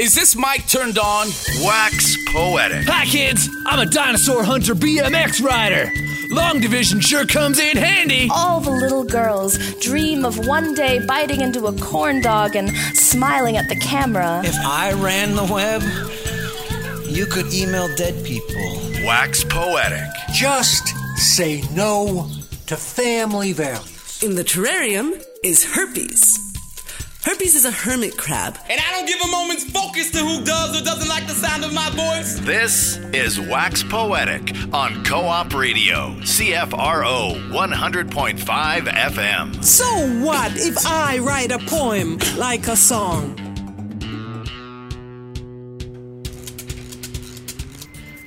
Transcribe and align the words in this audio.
Is 0.00 0.14
this 0.14 0.34
mic 0.34 0.66
turned 0.66 0.98
on? 0.98 1.26
Wax 1.62 2.16
poetic. 2.32 2.86
Hi, 2.88 3.04
kids. 3.04 3.50
I'm 3.66 3.80
a 3.80 3.84
dinosaur 3.84 4.42
hunter 4.42 4.74
BMX 4.74 5.42
rider. 5.44 5.92
Long 6.30 6.58
division 6.58 7.00
sure 7.00 7.26
comes 7.26 7.58
in 7.58 7.76
handy. 7.76 8.26
All 8.32 8.60
the 8.60 8.70
little 8.70 9.04
girls 9.04 9.58
dream 9.74 10.24
of 10.24 10.46
one 10.46 10.72
day 10.72 11.04
biting 11.04 11.42
into 11.42 11.66
a 11.66 11.76
corn 11.76 12.22
dog 12.22 12.56
and 12.56 12.74
smiling 12.96 13.58
at 13.58 13.68
the 13.68 13.76
camera. 13.76 14.40
If 14.42 14.56
I 14.56 14.94
ran 14.94 15.36
the 15.36 15.44
web, 15.44 15.82
you 17.06 17.26
could 17.26 17.52
email 17.52 17.94
dead 17.96 18.24
people. 18.24 18.80
Wax 19.04 19.44
poetic. 19.44 20.08
Just 20.32 20.94
say 21.18 21.62
no 21.74 22.26
to 22.68 22.76
family 22.78 23.52
values. 23.52 24.22
In 24.22 24.34
the 24.34 24.44
terrarium 24.44 25.22
is 25.44 25.62
herpes. 25.62 26.49
Herpes 27.22 27.54
is 27.54 27.66
a 27.66 27.70
hermit 27.70 28.16
crab. 28.16 28.56
And 28.70 28.80
I 28.80 28.92
don't 28.92 29.06
give 29.06 29.20
a 29.20 29.30
moment's 29.30 29.64
focus 29.64 30.10
to 30.12 30.18
who 30.20 30.42
does 30.42 30.80
or 30.80 30.82
doesn't 30.82 31.08
like 31.08 31.26
the 31.26 31.34
sound 31.34 31.64
of 31.64 31.72
my 31.74 31.90
voice. 31.90 32.38
This 32.40 32.96
is 33.12 33.38
Wax 33.38 33.82
Poetic 33.82 34.54
on 34.72 35.04
Co 35.04 35.20
op 35.26 35.52
Radio, 35.52 36.14
CFRO 36.20 37.50
100.5 37.50 38.38
FM. 38.88 39.62
So 39.62 39.84
what 40.24 40.52
if 40.56 40.78
I 40.86 41.18
write 41.18 41.52
a 41.52 41.58
poem 41.58 42.18
like 42.38 42.68
a 42.68 42.76
song? 42.76 43.49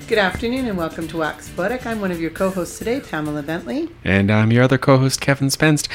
Good 0.06 0.18
afternoon 0.18 0.68
and 0.68 0.78
welcome 0.78 1.08
to 1.08 1.18
Wax 1.18 1.50
Poetic. 1.50 1.86
I'm 1.86 2.02
one 2.02 2.12
of 2.12 2.20
your 2.20 2.30
co-hosts 2.30 2.78
today, 2.78 3.00
Pamela 3.00 3.42
Bentley. 3.42 3.88
And 4.04 4.30
I'm 4.30 4.52
your 4.52 4.64
other 4.64 4.78
co 4.78 4.98
host, 4.98 5.22
Kevin 5.22 5.48
Spenst. 5.48 5.88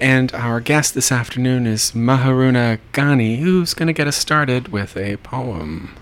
And 0.00 0.34
our 0.34 0.58
guest 0.58 0.94
this 0.94 1.12
afternoon 1.12 1.68
is 1.68 1.92
Meharoona 1.92 2.80
Ghani, 2.92 3.38
who's 3.38 3.72
going 3.72 3.86
to 3.86 3.92
get 3.92 4.08
us 4.08 4.16
started 4.16 4.68
with 4.68 4.96
a 4.96 5.16
poem. 5.18 5.94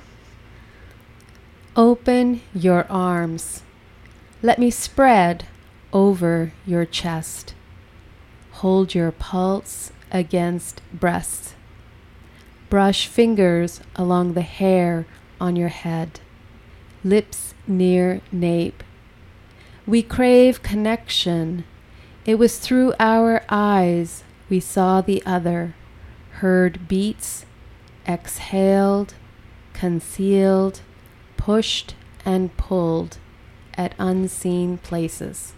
Open 1.77 2.41
your 2.55 2.91
arms. 2.91 3.62
Let 4.41 4.58
me 4.58 4.70
spread 4.70 5.47
over 5.92 6.55
your 6.67 6.86
chest. 6.86 7.55
Hold 8.52 8.95
your 8.95 9.12
pulse 9.12 9.92
against 10.11 10.80
breast. 10.95 11.55
Brush 12.70 13.06
fingers 13.06 13.83
along 13.97 14.33
the 14.33 14.41
hair 14.41 15.06
on 15.39 15.56
your 15.56 15.69
head. 15.69 16.20
Lips 17.02 17.50
near 17.66 18.20
nape. 18.33 18.83
We 19.86 20.03
crave 20.03 20.62
connection. 20.62 21.64
It 22.25 22.36
was 22.36 22.58
through 22.58 22.94
our 22.98 23.42
eyes 23.48 24.25
we 24.48 24.61
saw 24.61 25.00
the 25.00 25.22
other, 25.25 25.75
heard 26.41 26.89
beats, 26.89 27.47
exhaled, 28.06 29.14
concealed, 29.72 30.80
pushed 31.36 31.94
and 32.25 32.55
pulled 32.56 33.19
at 33.74 33.95
unseen 33.98 34.78
places. 34.78 35.55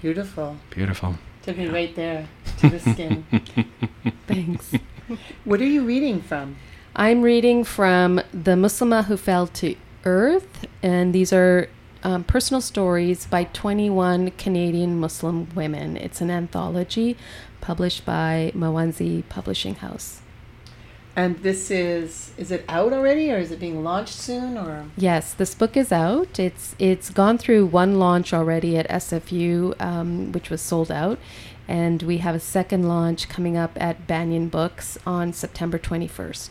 Beautiful. 0.00 0.56
Beautiful. 0.70 1.16
Took 1.42 1.58
me 1.58 1.66
right 1.68 1.94
there 1.94 2.28
to 2.58 2.70
the 2.70 2.80
skin. 2.92 3.24
Thanks. 4.26 4.72
what 5.44 5.60
are 5.60 5.66
you 5.66 5.84
reading 5.84 6.20
from? 6.20 6.56
I'm 7.00 7.22
reading 7.22 7.64
from 7.64 8.16
The 8.30 8.50
Muslimah 8.50 9.06
Who 9.06 9.16
Fell 9.16 9.46
to 9.46 9.74
Earth, 10.04 10.66
and 10.82 11.14
these 11.14 11.32
are 11.32 11.70
um, 12.02 12.24
personal 12.24 12.60
stories 12.60 13.24
by 13.24 13.44
21 13.44 14.32
Canadian 14.32 15.00
Muslim 15.00 15.48
women. 15.54 15.96
It's 15.96 16.20
an 16.20 16.30
anthology 16.30 17.16
published 17.62 18.04
by 18.04 18.52
Mawenzi 18.54 19.26
Publishing 19.30 19.76
House. 19.76 20.20
And 21.16 21.38
this 21.38 21.70
is 21.70 22.34
is 22.36 22.50
it 22.50 22.66
out 22.68 22.92
already 22.92 23.32
or 23.32 23.38
is 23.38 23.50
it 23.50 23.60
being 23.60 23.82
launched 23.82 24.12
soon 24.12 24.58
or 24.58 24.84
Yes, 24.94 25.32
this 25.32 25.54
book 25.54 25.78
is 25.78 25.90
out. 25.90 26.38
It's 26.38 26.76
it's 26.78 27.08
gone 27.08 27.38
through 27.38 27.64
one 27.64 27.98
launch 27.98 28.34
already 28.34 28.76
at 28.76 28.86
SFU, 28.90 29.74
um, 29.80 30.32
which 30.32 30.50
was 30.50 30.60
sold 30.60 30.92
out, 30.92 31.18
and 31.66 32.02
we 32.02 32.18
have 32.18 32.34
a 32.34 32.40
second 32.40 32.86
launch 32.86 33.30
coming 33.30 33.56
up 33.56 33.78
at 33.80 34.06
Banyan 34.06 34.48
Books 34.48 34.98
on 35.06 35.32
September 35.32 35.78
21st, 35.78 36.50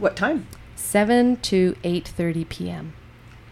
what 0.00 0.16
time? 0.16 0.46
7 0.76 1.36
to 1.38 1.76
8:30 1.84 2.48
p.m. 2.48 2.92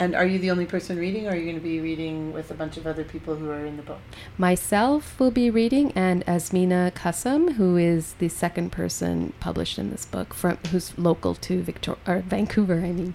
And 0.01 0.15
are 0.15 0.25
you 0.25 0.39
the 0.39 0.51
only 0.53 0.65
person 0.65 0.97
reading 0.97 1.27
or 1.27 1.31
are 1.31 1.37
you 1.37 1.43
going 1.45 1.57
to 1.57 1.61
be 1.63 1.81
reading 1.81 2.33
with 2.33 2.53
a 2.53 2.55
bunch 2.55 2.77
of 2.77 2.87
other 2.87 3.03
people 3.03 3.35
who 3.35 3.51
are 3.51 3.67
in 3.67 3.77
the 3.77 3.83
book? 3.83 3.99
Myself 4.39 5.19
will 5.19 5.33
be 5.33 5.51
reading, 5.51 5.91
and 5.97 6.25
Asmina 6.25 6.93
Kassam, 6.93 7.55
who 7.55 7.77
is 7.77 8.13
the 8.15 8.29
second 8.29 8.71
person 8.71 9.33
published 9.41 9.77
in 9.77 9.91
this 9.91 10.07
book, 10.07 10.35
from 10.35 10.59
who's 10.71 10.97
local 10.97 11.35
to 11.35 11.61
Victor 11.63 11.97
or 12.07 12.21
Vancouver. 12.21 12.77
I 12.77 12.93
mean, 12.93 13.15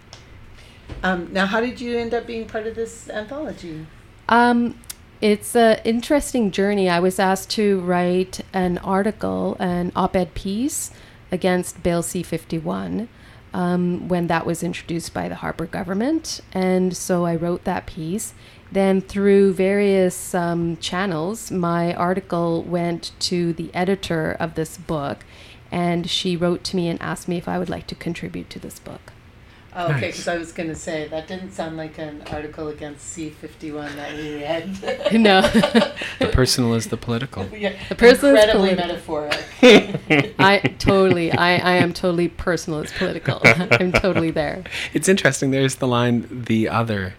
Um, 1.02 1.30
now 1.32 1.46
how 1.46 1.62
did 1.62 1.80
you 1.80 1.98
end 1.98 2.14
up 2.14 2.28
being 2.28 2.46
part 2.48 2.68
of 2.68 2.76
this 2.76 3.10
anthology? 3.10 3.86
um, 4.28 4.76
it's 5.22 5.56
an 5.56 5.80
interesting 5.86 6.52
journey. 6.52 6.90
I 6.90 7.00
was 7.00 7.18
asked 7.18 7.50
to 7.52 7.80
write 7.80 8.42
an 8.52 8.78
article, 8.80 9.56
an 9.58 9.94
op-ed 9.96 10.34
piece 10.34 10.92
against 11.32 11.82
Bill 11.82 12.04
C-51 12.04 13.08
um, 13.54 14.08
when 14.08 14.28
that 14.28 14.46
was 14.46 14.64
introduced 14.64 15.14
by 15.14 15.30
the 15.30 15.36
Harper 15.36 15.66
government, 15.66 16.42
and 16.52 16.96
so 16.96 17.26
I 17.26 17.36
wrote 17.36 17.64
that 17.64 17.86
piece. 17.86 18.34
Then, 18.72 19.02
through 19.02 19.54
various 19.54 20.34
um, 20.34 20.78
channels, 20.78 21.52
my 21.52 21.94
article 21.94 22.64
went 22.64 23.12
to 23.20 23.54
the 23.54 23.70
editor 23.74 24.36
of 24.40 24.56
this 24.56 24.78
book, 24.78 25.24
and 25.72 26.10
she 26.10 26.36
wrote 26.36 26.64
to 26.66 26.76
me 26.76 26.88
and 26.88 27.00
asked 27.02 27.28
me 27.28 27.38
if 27.38 27.48
I 27.48 27.60
would 27.60 27.70
like 27.70 27.86
to 27.88 27.96
contribute 27.96 28.50
to 28.50 28.60
this 28.60 28.80
book. 28.80 29.14
Oh, 29.76 29.86
okay, 29.86 29.94
Nice. 29.94 30.12
because 30.14 30.28
I 30.28 30.38
was 30.38 30.52
going 30.52 30.70
to 30.70 30.76
say 30.76 31.08
that 31.08 31.28
didn't 31.28 31.52
sound 31.52 31.78
like 31.78 31.98
an 31.98 32.24
article 32.32 32.68
against 32.70 33.16
C51 33.18 33.96
that 33.96 34.14
we 34.16 34.36
read. 34.36 35.12
No. 35.22 35.42
The 36.20 36.30
personal 36.32 36.74
is 36.76 36.88
the 36.88 36.98
political. 36.98 37.46
yeah, 37.48 37.74
The 37.90 37.96
person 37.96 38.36
is 38.36 38.44
incredibly 38.44 38.76
political. 38.76 39.30
metaphoric. 39.62 40.36
I 40.40 40.60
totally, 40.80 41.32
I, 41.32 41.56
I 41.58 41.72
am 41.78 41.92
totally 41.94 42.28
personal. 42.30 42.80
It's 42.82 42.94
political. 42.98 43.42
I'm 43.44 43.92
totally 43.92 44.32
there. 44.32 44.64
It's 44.94 45.08
interesting. 45.10 45.52
There's 45.52 45.76
the 45.76 45.88
line, 45.88 46.28
the 46.46 46.70
other, 46.70 47.16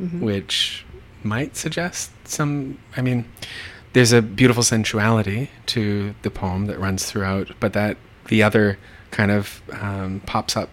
Mm-hmm. 0.00 0.22
which 0.24 0.84
might 1.22 1.56
suggest 1.56 2.10
some. 2.26 2.78
I 2.96 3.00
mean, 3.00 3.26
there's 3.92 4.10
a 4.12 4.20
beautiful 4.20 4.64
sensuality 4.64 5.50
to 5.66 6.16
the 6.22 6.30
poem 6.30 6.66
that 6.66 6.80
runs 6.80 7.06
throughout, 7.06 7.52
but 7.60 7.74
that 7.74 7.96
the 8.26 8.42
other 8.42 8.76
kind 9.12 9.30
of 9.30 9.62
um, 9.72 10.20
pops 10.26 10.56
up 10.56 10.68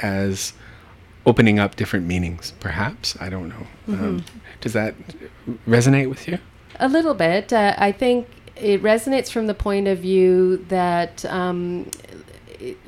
as 0.00 0.52
opening 1.28 1.58
up 1.58 1.76
different 1.76 2.06
meanings, 2.06 2.54
perhaps. 2.58 3.16
I 3.20 3.28
don't 3.28 3.48
know. 3.48 3.66
Mm-hmm. 3.88 4.04
Um, 4.04 4.24
does 4.60 4.72
that 4.72 4.94
resonate 5.68 6.08
with 6.08 6.26
you? 6.26 6.38
A 6.80 6.88
little 6.88 7.14
bit. 7.14 7.52
Uh, 7.52 7.74
I 7.76 7.92
think 7.92 8.28
it 8.56 8.82
resonates 8.82 9.30
from 9.30 9.46
the 9.46 9.54
point 9.54 9.86
of 9.88 9.98
view 9.98 10.64
that 10.68 11.24
um, 11.26 11.90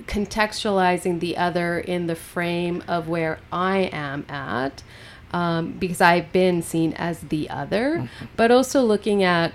contextualizing 0.06 1.20
the 1.20 1.36
other 1.36 1.78
in 1.78 2.06
the 2.06 2.16
frame 2.16 2.82
of 2.88 3.08
where 3.08 3.38
I 3.52 3.90
am 3.92 4.24
at, 4.28 4.82
um, 5.32 5.72
because 5.72 6.00
I've 6.00 6.32
been 6.32 6.62
seen 6.62 6.92
as 6.94 7.20
the 7.20 7.48
other, 7.50 8.08
but 8.36 8.50
also 8.50 8.82
looking 8.82 9.22
at 9.22 9.52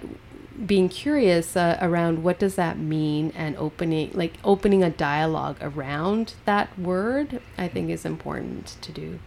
being 0.66 0.88
curious 0.88 1.58
uh, 1.58 1.78
around 1.82 2.24
what 2.24 2.40
does 2.40 2.56
that 2.56 2.78
mean 2.78 3.32
and 3.36 3.56
opening 3.58 4.10
like 4.14 4.34
opening 4.44 4.84
a 4.84 4.90
dialogue 4.90 5.58
around 5.62 6.34
that 6.46 6.78
word 6.80 7.42
i 7.58 7.68
think 7.68 7.90
is 7.90 8.06
important 8.06 8.78
to 8.82 8.92
do 8.92 9.20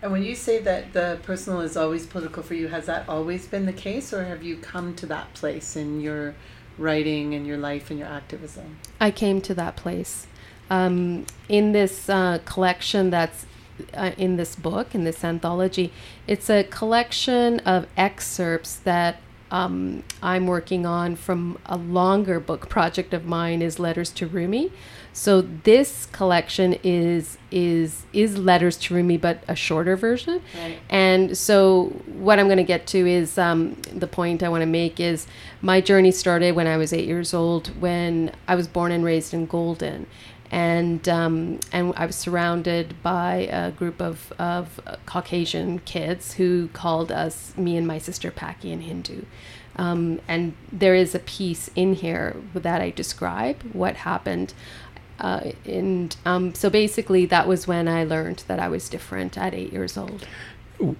and 0.00 0.12
when 0.12 0.22
you 0.22 0.34
say 0.34 0.60
that 0.60 0.92
the 0.92 1.18
personal 1.24 1.60
is 1.60 1.76
always 1.76 2.06
political 2.06 2.42
for 2.42 2.54
you, 2.54 2.68
has 2.68 2.86
that 2.86 3.08
always 3.08 3.46
been 3.46 3.66
the 3.66 3.72
case, 3.72 4.12
or 4.12 4.24
have 4.24 4.42
you 4.42 4.56
come 4.56 4.94
to 4.94 5.06
that 5.06 5.34
place 5.34 5.74
in 5.74 6.00
your 6.00 6.34
writing 6.76 7.34
and 7.34 7.46
your 7.46 7.56
life 7.56 7.90
and 7.90 7.98
your 7.98 8.08
activism? 8.08 8.78
I 9.00 9.10
came 9.10 9.40
to 9.42 9.54
that 9.54 9.74
place. 9.74 10.28
Um, 10.70 11.26
in 11.48 11.72
this 11.72 12.08
uh, 12.08 12.38
collection 12.44 13.10
that's 13.10 13.46
uh, 13.94 14.12
in 14.16 14.36
this 14.36 14.54
book, 14.54 14.94
in 14.94 15.04
this 15.04 15.24
anthology, 15.24 15.92
it's 16.26 16.50
a 16.50 16.64
collection 16.64 17.60
of 17.60 17.86
excerpts 17.96 18.76
that 18.76 19.20
um, 19.50 20.02
I'm 20.22 20.46
working 20.46 20.84
on 20.84 21.16
from 21.16 21.58
a 21.66 21.76
longer 21.76 22.38
book 22.40 22.68
project 22.68 23.14
of 23.14 23.24
mine 23.24 23.62
is 23.62 23.78
Letters 23.78 24.10
to 24.12 24.26
Rumi. 24.26 24.70
So 25.12 25.40
this 25.40 26.06
collection 26.06 26.78
is 26.84 27.38
is 27.50 28.04
is 28.12 28.38
Letters 28.38 28.76
to 28.76 28.94
Rumi, 28.94 29.16
but 29.16 29.42
a 29.48 29.56
shorter 29.56 29.96
version. 29.96 30.42
Right. 30.56 30.78
And 30.90 31.36
so, 31.36 31.86
what 32.06 32.38
I'm 32.38 32.46
going 32.46 32.58
to 32.58 32.64
get 32.64 32.86
to 32.88 32.98
is 32.98 33.38
um, 33.38 33.74
the 33.92 34.06
point 34.06 34.42
I 34.42 34.48
want 34.48 34.62
to 34.62 34.66
make 34.66 35.00
is 35.00 35.26
my 35.60 35.80
journey 35.80 36.12
started 36.12 36.54
when 36.54 36.66
I 36.66 36.76
was 36.76 36.92
eight 36.92 37.06
years 37.06 37.34
old, 37.34 37.68
when 37.80 38.32
I 38.46 38.54
was 38.54 38.68
born 38.68 38.92
and 38.92 39.04
raised 39.04 39.34
in 39.34 39.46
Golden. 39.46 40.06
And 40.50 41.08
um, 41.08 41.60
and 41.72 41.92
I 41.96 42.06
was 42.06 42.16
surrounded 42.16 43.02
by 43.02 43.48
a 43.50 43.70
group 43.70 44.00
of, 44.00 44.32
of 44.38 44.80
Caucasian 45.06 45.80
kids 45.80 46.34
who 46.34 46.68
called 46.68 47.12
us, 47.12 47.56
me 47.56 47.76
and 47.76 47.86
my 47.86 47.98
sister, 47.98 48.30
Paki 48.30 48.72
and 48.72 48.82
Hindu. 48.82 49.22
Um, 49.76 50.20
and 50.26 50.54
there 50.72 50.94
is 50.94 51.14
a 51.14 51.20
piece 51.20 51.70
in 51.76 51.94
here 51.94 52.36
that 52.54 52.80
I 52.80 52.90
describe 52.90 53.62
what 53.72 53.96
happened 53.96 54.54
Uh, 55.20 55.50
and 55.64 56.16
um, 56.24 56.54
so 56.54 56.70
basically, 56.70 57.26
that 57.26 57.46
was 57.48 57.66
when 57.66 57.88
I 57.88 58.04
learned 58.04 58.44
that 58.46 58.60
I 58.60 58.68
was 58.68 58.88
different 58.88 59.36
at 59.36 59.52
eight 59.52 59.72
years 59.72 59.96
old. 59.96 60.26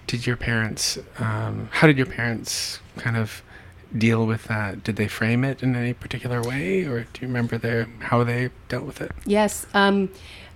Did 0.06 0.26
your 0.26 0.36
parents? 0.36 0.98
Um, 1.18 1.68
how 1.70 1.86
did 1.86 1.96
your 1.96 2.06
parents 2.06 2.80
kind 2.96 3.16
of 3.16 3.42
deal 3.96 4.26
with 4.26 4.44
that? 4.44 4.85
Did 4.85 4.96
they 4.96 5.08
frame 5.08 5.44
it 5.44 5.62
in 5.62 5.75
any 5.76 5.94
particular 5.94 6.43
way, 6.43 6.85
or 6.85 7.06
do 7.12 7.20
you 7.20 7.26
remember 7.26 7.58
their 7.58 7.85
how 8.00 8.25
they 8.25 8.50
dealt 8.69 8.85
with 8.85 9.00
it? 9.00 9.12
Yes. 9.25 9.67
Um, 9.75 10.11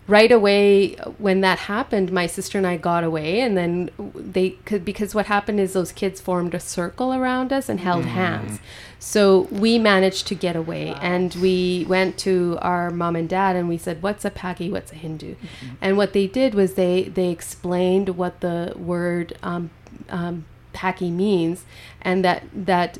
right 0.09 0.33
away 0.33 0.95
when 1.19 1.41
that 1.43 1.61
happened, 1.61 2.11
my 2.13 2.27
sister 2.27 2.59
and 2.59 2.67
I 2.67 2.77
got 2.77 3.05
away, 3.05 3.41
and 3.41 3.57
then 3.57 3.91
they 4.15 4.51
could 4.51 4.85
because 4.85 5.15
what 5.15 5.27
happened 5.27 5.61
is 5.61 5.73
those 5.73 5.93
kids 5.93 6.21
formed 6.21 6.55
a 6.55 6.61
circle 6.61 7.15
around 7.15 7.53
us 7.53 7.69
and 7.69 7.81
held 7.81 8.05
hands. 8.05 8.59
So 8.99 9.43
we 9.51 9.79
managed 9.79 10.27
to 10.29 10.35
get 10.35 10.57
away, 10.57 10.95
and 11.01 11.35
we 11.35 11.87
went 11.89 12.19
to 12.19 12.59
our 12.61 12.91
mom 12.91 13.17
and 13.17 13.29
dad, 13.29 13.57
and 13.57 13.69
we 13.69 13.79
said, 13.79 14.03
"What's 14.03 14.25
a 14.25 14.31
Paki? 14.31 14.71
What's 14.71 14.93
a 14.93 14.97
Hindu?" 14.97 15.37
And 15.81 15.97
what 15.97 16.13
they 16.13 16.27
did 16.27 16.55
was 16.55 16.75
they 16.75 17.05
they 17.05 17.31
explained 17.31 18.11
what 18.11 18.41
the 18.41 18.75
word 18.77 19.37
um, 19.43 19.71
um, 20.09 20.45
Paki 20.75 21.11
means, 21.13 21.65
and 22.01 22.25
that 22.25 22.45
that 22.53 22.99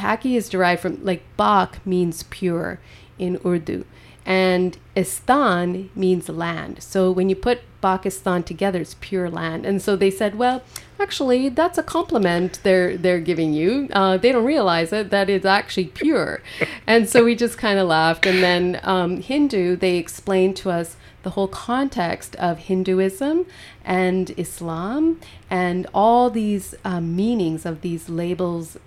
Paki 0.00 0.34
is 0.34 0.48
derived 0.48 0.80
from 0.80 1.04
like 1.04 1.22
Bak 1.36 1.86
means 1.86 2.22
pure 2.24 2.80
in 3.18 3.38
Urdu, 3.44 3.84
and 4.24 4.78
Istan 4.96 5.90
means 5.94 6.28
land. 6.30 6.82
So 6.82 7.10
when 7.12 7.28
you 7.28 7.36
put 7.36 7.60
Pakistan 7.82 8.42
together, 8.42 8.80
it's 8.80 8.96
pure 9.00 9.28
land. 9.28 9.66
And 9.66 9.82
so 9.82 9.96
they 9.96 10.10
said, 10.10 10.36
well, 10.36 10.62
actually, 10.98 11.50
that's 11.50 11.76
a 11.76 11.82
compliment 11.82 12.60
they're 12.62 12.96
they're 12.96 13.20
giving 13.20 13.52
you. 13.52 13.88
Uh, 13.92 14.16
they 14.16 14.32
don't 14.32 14.44
realize 14.46 14.90
it 14.92 15.10
that 15.10 15.28
it's 15.28 15.44
actually 15.44 15.88
pure. 15.88 16.40
and 16.86 17.06
so 17.06 17.24
we 17.24 17.34
just 17.34 17.58
kind 17.58 17.78
of 17.78 17.86
laughed. 17.86 18.24
And 18.24 18.42
then 18.42 18.80
um, 18.82 19.20
Hindu, 19.20 19.76
they 19.76 19.96
explained 19.96 20.56
to 20.56 20.70
us 20.70 20.96
the 21.22 21.30
whole 21.30 21.48
context 21.48 22.34
of 22.36 22.58
Hinduism 22.58 23.44
and 23.84 24.32
Islam 24.38 25.20
and 25.50 25.86
all 25.92 26.30
these 26.30 26.74
um, 26.84 27.14
meanings 27.14 27.66
of 27.66 27.82
these 27.82 28.08
labels 28.08 28.78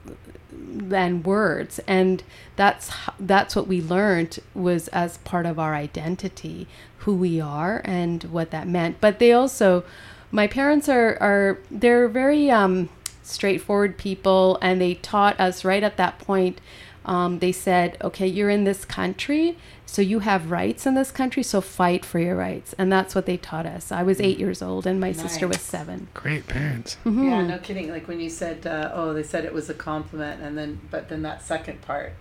than 0.74 1.24
words. 1.24 1.80
And 1.88 2.24
that's 2.56 2.92
that's 3.20 3.56
what 3.56 3.68
we 3.68 3.82
learned 3.82 4.40
was 4.54 4.88
as 4.90 5.18
part 5.20 5.46
of 5.46 5.60
our 5.60 5.76
identity 5.76 6.68
who 7.00 7.16
we 7.16 7.40
are 7.42 7.82
and 7.84 8.24
what 8.26 8.52
that 8.52 8.68
meant. 8.68 9.00
But 9.02 9.20
they 9.20 9.32
also 9.32 9.84
my 10.32 10.48
parents 10.48 10.90
are 10.90 11.18
are 11.22 11.60
they're 11.70 12.08
very 12.08 12.50
um, 12.50 12.90
straightforward 13.22 13.98
people 13.98 14.58
and 14.62 14.82
they 14.82 14.96
taught 14.96 15.40
us 15.40 15.64
right 15.64 15.84
at 15.84 15.96
that 15.98 16.20
point 16.20 16.60
um, 17.06 17.40
they 17.40 17.52
said 17.52 17.98
okay 18.02 18.28
you're 18.28 18.50
in 18.50 18.64
this 18.64 18.84
country 18.84 19.58
so 19.86 20.02
you 20.02 20.20
have 20.20 20.50
rights 20.50 20.86
in 20.86 20.96
this 20.96 21.12
country 21.12 21.44
so 21.44 21.62
fight 21.62 22.04
for 22.04 22.20
your 22.20 22.36
rights. 22.36 22.74
And 22.80 22.92
that's 22.92 23.14
what 23.14 23.26
they 23.26 23.38
taught 23.38 23.66
us. 23.66 23.92
I 23.92 24.02
was 24.04 24.20
eight 24.20 24.40
years 24.40 24.62
old 24.62 24.88
and 24.88 25.00
my 25.00 25.12
sister 25.12 25.48
was 25.48 25.62
seven. 25.62 26.08
Great 26.14 26.48
parents. 26.48 26.98
Mhm. 27.06 27.24
Yeah, 27.30 27.46
no 27.46 27.58
kidding. 27.60 27.90
Like 27.92 28.08
when 28.08 28.20
you 28.20 28.30
said, 28.30 28.66
uh, 28.66 28.90
"Oh, 28.94 29.14
they 29.14 29.24
said 29.24 29.46
it 29.46 29.54
was 29.54 29.70
a 29.70 29.74
compliment," 29.76 30.42
and 30.42 30.58
then, 30.58 30.80
but 30.90 31.10
then 31.10 31.22
that 31.24 31.44
second 31.44 31.82
part, 31.82 32.14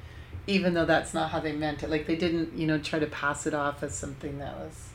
even 0.46 0.74
though 0.74 0.84
that's 0.84 1.14
not 1.14 1.30
how 1.30 1.40
they 1.40 1.52
meant 1.52 1.82
it, 1.82 1.88
like 1.90 2.06
they 2.06 2.16
didn't, 2.16 2.52
you 2.54 2.66
know, 2.66 2.78
try 2.78 2.98
to 2.98 3.06
pass 3.06 3.46
it 3.46 3.54
off 3.54 3.82
as 3.82 3.94
something 3.94 4.38
that 4.38 4.54
was 4.58 4.88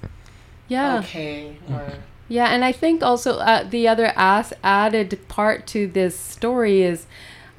yeah. 0.67 0.99
okay 0.99 1.57
or 1.71 1.93
Yeah, 2.27 2.47
and 2.49 2.65
I 2.65 2.73
think 2.73 3.01
also 3.01 3.37
uh, 3.37 3.63
the 3.63 3.87
other 3.87 4.11
as- 4.17 4.53
added 4.63 5.17
part 5.29 5.65
to 5.67 5.87
this 5.87 6.19
story 6.19 6.81
is, 6.81 7.05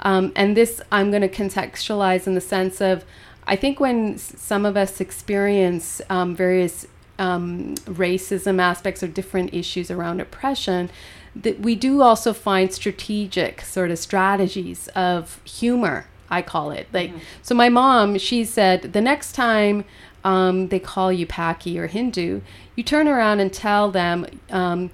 um, 0.01 0.31
and 0.35 0.55
this 0.55 0.79
I'm 0.91 1.09
going 1.09 1.23
to 1.23 1.27
contextualize 1.29 2.27
in 2.27 2.35
the 2.35 2.41
sense 2.41 2.79
of, 2.79 3.03
I 3.49 3.55
think 3.55 3.79
when 3.79 4.17
some 4.19 4.63
of 4.63 4.77
us 4.77 5.01
experience 5.01 6.01
um, 6.07 6.35
various 6.35 6.85
um, 7.17 7.73
racism 7.85 8.61
aspects 8.61 9.01
or 9.01 9.07
different 9.07 9.55
issues 9.55 9.89
around 9.89 10.21
oppression, 10.21 10.91
that 11.35 11.59
we 11.59 11.75
do 11.75 12.01
also 12.03 12.31
find 12.31 12.71
strategic 12.71 13.61
sort 13.61 13.89
of 13.89 13.97
strategies 13.97 14.87
of 14.89 15.41
humor. 15.45 16.05
I 16.29 16.43
call 16.43 16.69
it 16.69 16.87
like 16.93 17.11
so. 17.41 17.55
My 17.55 17.69
mom, 17.69 18.19
she 18.19 18.45
said, 18.45 18.93
the 18.93 19.01
next 19.01 19.31
time 19.31 19.83
um, 20.23 20.67
they 20.67 20.79
call 20.79 21.11
you 21.11 21.25
Paki 21.25 21.75
or 21.77 21.87
Hindu, 21.87 22.41
you 22.75 22.83
turn 22.83 23.07
around 23.07 23.39
and 23.39 23.51
tell 23.51 23.89
them 23.89 24.27
um, 24.51 24.91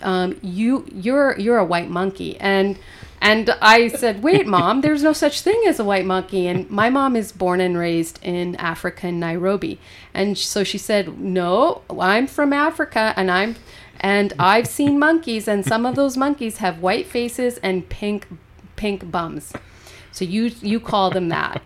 um, 0.00 0.38
you 0.42 0.84
you're 0.92 1.38
you're 1.38 1.58
a 1.58 1.64
white 1.64 1.88
monkey 1.88 2.36
and 2.40 2.78
and 3.20 3.50
I 3.60 3.88
said, 3.88 4.22
"Wait, 4.22 4.46
mom, 4.46 4.80
there's 4.80 5.02
no 5.02 5.12
such 5.12 5.40
thing 5.40 5.62
as 5.66 5.80
a 5.80 5.84
white 5.84 6.04
monkey." 6.04 6.46
And 6.46 6.70
my 6.70 6.90
mom 6.90 7.16
is 7.16 7.32
born 7.32 7.60
and 7.60 7.76
raised 7.76 8.18
in 8.22 8.56
Africa 8.56 9.08
in 9.08 9.20
Nairobi. 9.20 9.78
And 10.14 10.36
so 10.36 10.64
she 10.64 10.78
said, 10.78 11.18
"No, 11.18 11.82
I'm 11.90 12.26
from 12.26 12.52
Africa 12.52 13.12
and 13.16 13.30
I'm 13.30 13.56
and 14.00 14.32
I've 14.38 14.66
seen 14.66 14.98
monkeys 14.98 15.48
and 15.48 15.64
some 15.64 15.86
of 15.86 15.94
those 15.96 16.16
monkeys 16.16 16.58
have 16.58 16.80
white 16.80 17.06
faces 17.06 17.58
and 17.58 17.88
pink 17.88 18.26
pink 18.76 19.10
bums." 19.10 19.52
So 20.12 20.24
you 20.24 20.52
you 20.60 20.80
call 20.80 21.10
them 21.10 21.28
that. 21.28 21.62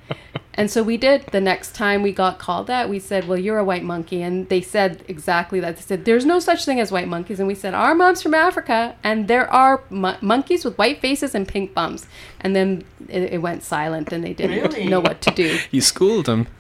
And 0.61 0.71
so 0.71 0.83
we 0.83 0.99
did. 0.99 1.25
The 1.33 1.41
next 1.41 1.75
time 1.75 2.03
we 2.03 2.13
got 2.13 2.39
called 2.39 2.67
that, 2.67 2.91
we 2.91 2.99
said, 2.99 3.27
"Well, 3.27 3.39
you're 3.39 3.57
a 3.57 3.65
white 3.65 3.83
monkey," 3.83 4.21
and 4.21 4.47
they 4.51 4.61
said 4.61 5.03
exactly 5.09 5.59
that. 5.61 5.77
They 5.77 5.83
said, 5.83 6.05
"There's 6.05 6.27
no 6.27 6.39
such 6.39 6.67
thing 6.67 6.79
as 6.79 6.93
white 6.93 7.09
monkeys," 7.09 7.39
and 7.41 7.49
we 7.49 7.55
said, 7.55 7.73
"Our 7.73 7.95
mom's 7.95 8.21
from 8.21 8.35
Africa, 8.35 8.95
and 9.03 9.27
there 9.27 9.51
are 9.51 9.81
mo- 9.89 10.19
monkeys 10.21 10.63
with 10.67 10.77
white 10.77 11.01
faces 11.01 11.35
and 11.35 11.49
pink 11.49 11.73
bums." 11.73 12.07
And 12.43 12.55
then 12.55 12.85
it, 13.09 13.33
it 13.35 13.39
went 13.41 13.63
silent, 13.63 14.13
and 14.13 14.23
they 14.23 14.35
didn't 14.35 14.61
Really? 14.61 14.87
know 14.87 15.01
what 15.01 15.23
to 15.23 15.31
do. 15.31 15.59
You 15.71 15.81
schooled 15.81 16.27
them. 16.27 16.47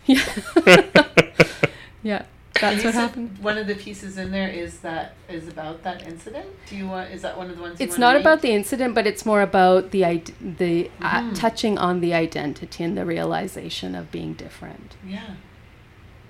Yeah, 2.02 2.22
And 2.39 2.39
that's 2.60 2.84
what 2.84 2.94
happened. 2.94 3.38
One 3.40 3.58
of 3.58 3.66
the 3.66 3.74
pieces 3.74 4.16
in 4.18 4.30
there 4.30 4.48
is 4.48 4.78
that 4.80 5.14
is 5.28 5.48
about 5.48 5.82
that 5.82 6.06
incident. 6.06 6.46
Do 6.68 6.76
you 6.76 6.86
want? 6.88 7.10
Is 7.10 7.22
that 7.22 7.36
one 7.36 7.50
of 7.50 7.56
the 7.56 7.62
ones? 7.62 7.80
You 7.80 7.86
It's 7.86 7.98
not 7.98 8.16
about 8.16 8.42
the 8.42 8.50
incident, 8.50 8.94
but 8.94 9.06
it's 9.06 9.24
more 9.26 9.42
about 9.42 9.90
the 9.90 10.04
id- 10.04 10.34
the 10.58 10.90
Mm. 11.00 11.32
uh, 11.32 11.34
touching 11.34 11.78
on 11.78 12.00
the 12.00 12.14
identity 12.14 12.84
and 12.84 12.96
the 12.96 13.04
realization 13.04 13.94
of 13.94 14.10
being 14.12 14.34
different. 14.34 14.94
Yeah. 15.06 15.34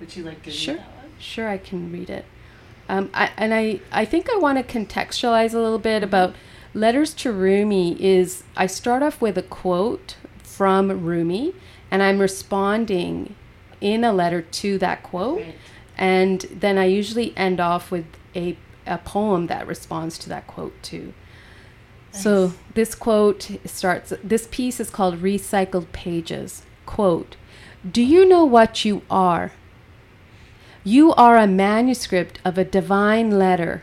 Would 0.00 0.16
you 0.16 0.24
like 0.24 0.42
to 0.44 0.50
Sure. 0.50 0.74
read 0.74 0.82
that 0.84 0.96
one? 1.02 1.10
Sure, 1.18 1.48
I 1.48 1.58
can 1.58 1.92
read 1.92 2.08
it. 2.10 2.24
Um, 2.88 3.10
I, 3.14 3.30
and 3.36 3.54
I, 3.54 3.80
I 3.92 4.04
think 4.04 4.28
I 4.28 4.36
want 4.38 4.58
to 4.58 4.64
contextualize 4.78 5.54
a 5.54 5.58
little 5.58 5.78
bit 5.78 6.02
about 6.02 6.34
Letters 6.74 7.12
to 7.14 7.32
Rumi 7.32 7.96
is 8.02 8.42
I 8.56 8.66
start 8.66 9.02
off 9.02 9.20
with 9.20 9.36
a 9.36 9.42
quote 9.42 10.16
from 10.42 10.90
Rumi 11.04 11.52
and 11.90 12.02
I'm 12.02 12.18
responding 12.18 13.34
in 13.80 14.04
a 14.04 14.12
letter 14.12 14.42
to 14.42 14.78
that 14.78 15.02
quote. 15.02 15.38
Right. 15.40 15.54
And 16.00 16.40
then 16.50 16.78
I 16.78 16.86
usually 16.86 17.36
end 17.36 17.60
off 17.60 17.90
with 17.90 18.06
a, 18.34 18.56
a 18.86 18.96
poem 18.98 19.46
that 19.48 19.66
responds 19.66 20.16
to 20.18 20.30
that 20.30 20.46
quote 20.46 20.82
too. 20.82 21.12
So 22.10 22.54
this 22.74 22.96
quote 22.96 23.50
starts, 23.66 24.12
this 24.24 24.48
piece 24.50 24.80
is 24.80 24.90
called 24.90 25.20
Recycled 25.20 25.92
Pages. 25.92 26.62
Quote, 26.86 27.36
Do 27.88 28.02
you 28.02 28.26
know 28.26 28.44
what 28.44 28.84
you 28.84 29.02
are? 29.10 29.52
You 30.82 31.12
are 31.14 31.36
a 31.36 31.46
manuscript 31.46 32.40
of 32.44 32.56
a 32.56 32.64
divine 32.64 33.38
letter. 33.38 33.82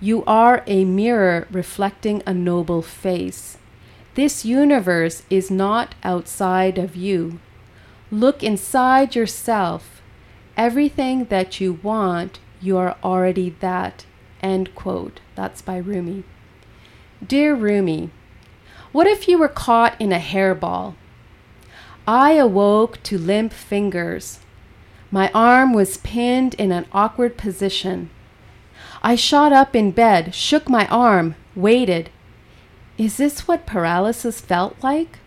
You 0.00 0.22
are 0.26 0.62
a 0.66 0.84
mirror 0.84 1.48
reflecting 1.50 2.22
a 2.26 2.34
noble 2.34 2.82
face. 2.82 3.56
This 4.14 4.44
universe 4.44 5.22
is 5.30 5.50
not 5.50 5.94
outside 6.04 6.76
of 6.76 6.94
you. 6.94 7.40
Look 8.10 8.42
inside 8.42 9.16
yourself. 9.16 9.93
Everything 10.56 11.24
that 11.26 11.60
you 11.60 11.80
want, 11.82 12.38
you 12.60 12.76
are 12.78 12.96
already 13.02 13.50
that. 13.60 14.06
End 14.42 14.74
quote. 14.74 15.20
That's 15.34 15.62
by 15.62 15.78
Rumi. 15.78 16.24
Dear 17.26 17.54
Rumi, 17.54 18.10
what 18.92 19.06
if 19.06 19.26
you 19.26 19.38
were 19.38 19.48
caught 19.48 20.00
in 20.00 20.12
a 20.12 20.18
hairball? 20.18 20.94
I 22.06 22.32
awoke 22.32 23.02
to 23.04 23.18
limp 23.18 23.52
fingers. 23.52 24.40
My 25.10 25.30
arm 25.32 25.72
was 25.72 25.96
pinned 25.96 26.54
in 26.54 26.70
an 26.70 26.86
awkward 26.92 27.36
position. 27.36 28.10
I 29.02 29.14
shot 29.14 29.52
up 29.52 29.74
in 29.74 29.90
bed, 29.90 30.34
shook 30.34 30.68
my 30.68 30.86
arm, 30.88 31.34
waited. 31.56 32.10
Is 32.98 33.16
this 33.16 33.48
what 33.48 33.66
paralysis 33.66 34.40
felt 34.40 34.76
like? 34.82 35.18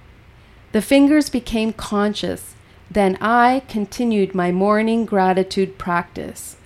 The 0.71 0.81
fingers 0.81 1.29
became 1.29 1.73
conscious. 1.73 2.53
Then 2.89 3.17
I 3.19 3.63
continued 3.67 4.33
my 4.33 4.51
morning 4.51 5.05
gratitude 5.05 5.77
practice. 5.77 6.57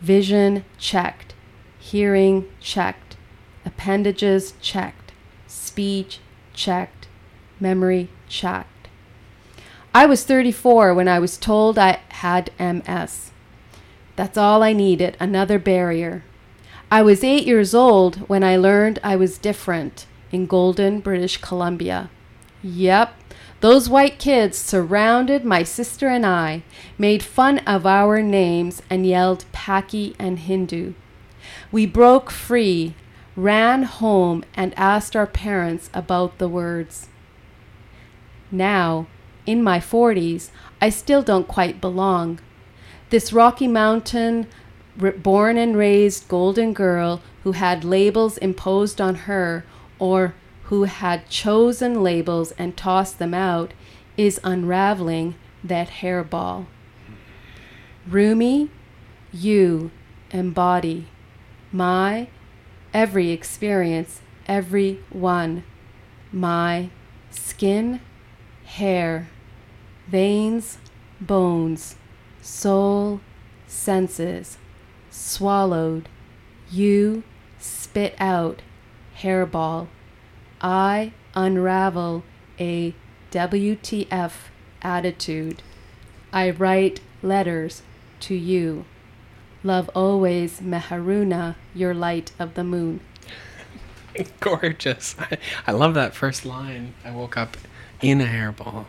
Vision 0.00 0.64
checked, 0.78 1.34
hearing 1.78 2.48
checked, 2.60 3.16
appendages 3.64 4.54
checked, 4.60 5.12
speech 5.46 6.20
checked, 6.52 7.08
memory 7.58 8.08
checked. 8.28 8.88
I 9.94 10.06
was 10.06 10.24
34 10.24 10.94
when 10.94 11.08
I 11.08 11.18
was 11.18 11.36
told 11.36 11.78
I 11.78 12.00
had 12.10 12.50
MS. 12.58 13.30
That's 14.16 14.38
all 14.38 14.62
I 14.62 14.72
needed, 14.72 15.16
another 15.18 15.58
barrier. 15.58 16.22
I 16.90 17.02
was 17.02 17.24
eight 17.24 17.46
years 17.46 17.74
old 17.74 18.16
when 18.28 18.44
I 18.44 18.56
learned 18.56 18.98
I 19.02 19.16
was 19.16 19.38
different 19.38 20.06
in 20.30 20.46
Golden, 20.46 21.00
British 21.00 21.38
Columbia. 21.38 22.10
Yep, 22.62 23.14
Those 23.60 23.90
white 23.90 24.18
kids 24.18 24.56
surrounded 24.56 25.44
my 25.44 25.62
sister 25.64 26.08
and 26.08 26.24
I, 26.24 26.62
made 26.96 27.22
fun 27.22 27.58
of 27.60 27.84
our 27.84 28.22
names, 28.22 28.80
and 28.88 29.06
yelled 29.06 29.44
Paki 29.52 30.16
and 30.18 30.38
Hindu. 30.38 30.94
We 31.70 31.84
broke 31.84 32.30
free, 32.30 32.94
ran 33.36 33.82
home, 33.82 34.44
and 34.54 34.72
asked 34.78 35.14
our 35.14 35.26
parents 35.26 35.90
about 35.92 36.38
the 36.38 36.48
words. 36.48 37.08
Now, 38.50 39.06
in 39.44 39.62
my 39.62 39.78
40s, 39.78 40.50
I 40.80 40.88
still 40.88 41.22
don't 41.22 41.46
quite 41.46 41.80
belong. 41.80 42.40
This 43.10 43.32
Rocky 43.32 43.68
Mountain, 43.68 44.46
born 44.96 45.58
and 45.58 45.76
raised 45.76 46.28
golden 46.28 46.72
girl 46.72 47.20
who 47.42 47.52
had 47.52 47.84
labels 47.84 48.38
imposed 48.38 49.00
on 49.00 49.14
her 49.26 49.64
or 49.98 50.34
who 50.70 50.84
had 50.84 51.28
chosen 51.28 52.00
labels 52.00 52.52
and 52.52 52.76
tossed 52.76 53.18
them 53.18 53.34
out 53.34 53.72
is 54.16 54.38
unraveling 54.44 55.34
that 55.64 55.88
hairball. 55.88 56.64
Rumi, 58.08 58.70
you 59.32 59.90
embody 60.30 61.08
my 61.72 62.28
every 62.94 63.30
experience, 63.30 64.20
every 64.46 65.00
one, 65.10 65.64
my 66.30 66.88
skin, 67.30 68.00
hair, 68.64 69.28
veins, 70.06 70.78
bones, 71.20 71.96
soul, 72.40 73.20
senses, 73.66 74.56
swallowed, 75.10 76.08
you 76.70 77.24
spit 77.58 78.14
out, 78.20 78.62
hairball. 79.18 79.88
I 80.60 81.12
unravel 81.34 82.22
a 82.58 82.94
WTF 83.30 84.32
attitude. 84.82 85.62
I 86.32 86.50
write 86.50 87.00
letters 87.22 87.82
to 88.20 88.34
you. 88.34 88.84
Love 89.62 89.90
always, 89.94 90.60
Meharoona, 90.60 91.56
your 91.74 91.92
light 91.94 92.32
of 92.38 92.54
the 92.54 92.64
moon. 92.64 93.00
Gorgeous. 94.40 95.16
I, 95.18 95.38
I 95.66 95.72
love 95.72 95.94
that 95.94 96.14
first 96.14 96.44
line. 96.44 96.94
I 97.04 97.10
woke 97.10 97.36
up 97.36 97.56
in 98.00 98.20
a 98.20 98.26
hairball. 98.26 98.86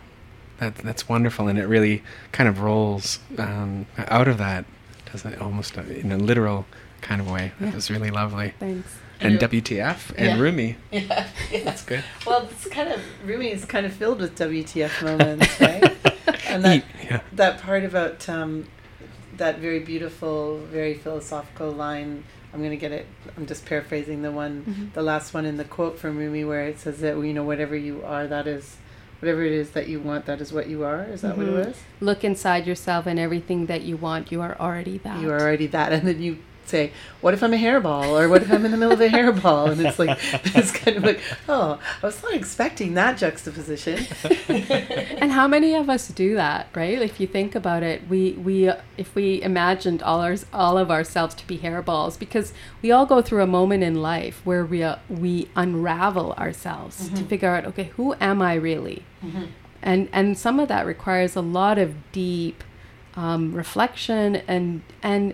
That, 0.60 0.75
that's 0.75 1.10
wonderful, 1.10 1.48
and 1.48 1.58
it 1.58 1.66
really 1.66 2.04
kind 2.32 2.48
of 2.48 2.62
rolls 2.62 3.20
um, 3.38 3.88
out 3.98 4.28
of 4.28 4.38
that, 4.38 4.66
doesn't 5.12 5.34
it? 5.34 5.42
Almost 5.42 5.75
in 5.75 6.12
a 6.12 6.18
literal 6.18 6.66
kind 7.01 7.20
of 7.20 7.30
way. 7.30 7.51
That 7.60 7.70
Yeah. 7.70 7.75
was 7.75 7.90
really 7.90 8.12
lovely. 8.12 8.54
Thanks. 8.60 8.94
And 9.22 9.34
And 9.42 9.51
WTF 9.51 10.12
and 10.18 10.25
Yeah. 10.28 10.40
Rumi. 10.40 10.75
Yeah, 10.92 11.28
yeah. 11.51 11.63
That's 11.63 11.84
good. 11.84 12.04
Well, 12.25 12.48
it's 12.51 12.68
kind 12.68 12.90
of 12.90 13.00
Rumi 13.25 13.51
is 13.51 13.66
kind 13.66 13.86
of 13.86 13.94
filled 13.94 14.20
with 14.20 14.36
WTF 14.38 15.04
moments, 15.04 15.60
right? 15.62 15.94
and 16.48 16.63
that 16.66 16.84
Yeah. 17.04 17.22
that 17.34 17.62
part 17.62 17.84
about 17.84 18.28
um, 18.28 18.66
that 19.38 19.60
very 19.60 19.80
beautiful, 19.80 20.58
very 20.72 20.94
philosophical 20.96 21.72
line. 21.72 22.24
I'm 22.54 22.62
gonna 22.62 22.75
get 22.75 22.92
it. 22.92 23.06
I'm 23.38 23.46
just 23.46 23.66
paraphrasing 23.66 24.24
the 24.24 24.32
one, 24.32 24.66
Mhm. 24.68 24.94
the 24.94 25.01
last 25.04 25.34
one 25.34 25.46
in 25.46 25.56
the 25.58 25.63
quote 25.63 25.98
from 26.00 26.18
Rumi, 26.18 26.44
where 26.44 26.63
it 26.66 26.80
says 26.80 27.00
that 27.00 27.16
you 27.16 27.34
know 27.34 27.44
whatever 27.44 27.75
you 27.78 28.04
are, 28.06 28.28
that 28.28 28.46
is, 28.48 28.75
whatever 29.22 29.44
it 29.46 29.54
is 29.54 29.70
that 29.72 29.88
you 29.88 30.00
want, 30.01 30.25
that 30.25 30.42
is 30.42 30.51
what 30.51 30.68
you 30.68 30.84
are. 30.84 31.04
Is 31.06 31.22
that 31.22 31.38
what 31.38 31.48
it 31.48 31.54
Mhm. 31.54 31.66
was? 31.68 31.78
Look 32.01 32.24
inside 32.25 32.66
yourself, 32.68 33.06
and 33.06 33.18
everything 33.20 33.68
that 33.68 33.84
you 33.84 33.96
want, 33.98 34.32
you 34.34 34.42
are 34.42 34.58
already 34.60 34.98
that. 34.98 35.22
You 35.22 35.30
are 35.32 35.40
already 35.40 35.68
that, 35.68 35.94
and 35.94 36.06
then 36.08 36.22
you 36.22 36.40
say, 36.72 36.92
"What 37.22 37.34
if 37.36 37.44
I'm 37.44 37.54
a 37.54 37.58
hairball?" 37.58 38.08
or 38.20 38.28
"What 38.30 38.42
if 38.42 38.51
I'm 38.51 38.66
in 38.66 38.72
the 38.72 38.78
middle 38.78 38.94
of 38.94 39.01
a 39.01 39.10
hairball?" 39.10 39.72
And 39.72 39.80
it's 39.86 40.00
like 40.00 40.18
it's 40.60 40.72
kind 40.72 40.98
of 40.98 41.04
like, 41.04 41.20
"Oh, 41.48 41.80
I 42.01 42.06
was 42.06 42.24
not 42.24 42.34
expecting 42.34 42.94
that 42.96 43.18
juxtaposition." 43.18 43.98
and 45.22 45.32
how 45.32 45.48
many 45.48 45.75
of 45.75 45.90
us 45.90 46.08
do 46.08 46.36
that, 46.36 46.68
right? 46.75 47.01
If 47.01 47.20
you 47.20 47.28
think 47.28 47.56
about 47.56 47.84
it, 47.84 48.08
we 48.10 48.32
we 48.34 48.70
uh, 48.70 48.78
if 48.98 49.13
we 49.16 49.42
imagined 49.42 50.01
all 50.01 50.22
ours 50.22 50.46
all 50.54 50.78
of 50.78 50.90
ourselves 50.90 51.36
to 51.36 51.48
be 51.48 51.58
hairballs, 51.60 52.18
because 52.18 52.54
we 52.82 52.92
all 52.92 53.06
go 53.06 53.22
through 53.22 53.44
a 53.44 53.48
moment 53.48 53.84
in 53.84 53.96
life 54.01 54.42
where 54.46 54.66
we 54.66 54.82
uh, 54.84 54.96
we 55.10 55.48
unravel 55.56 56.34
ourselves 56.34 57.10
to 57.10 57.22
Mhm. 57.24 57.28
figure 57.28 57.50
out, 57.56 57.66
okay, 57.66 57.92
who 57.98 58.16
am 58.20 58.42
I 58.42 58.54
really? 58.56 59.04
Mhm. 59.24 59.48
And 59.84 60.10
and 60.13 60.38
some 60.38 60.60
of 60.60 60.68
that 60.70 60.86
requires 60.86 61.36
a 61.36 61.42
lot 61.42 61.78
of 61.78 61.90
deep 62.12 62.63
um, 63.16 63.54
reflection 63.54 64.38
and 64.48 64.82
and 65.04 65.34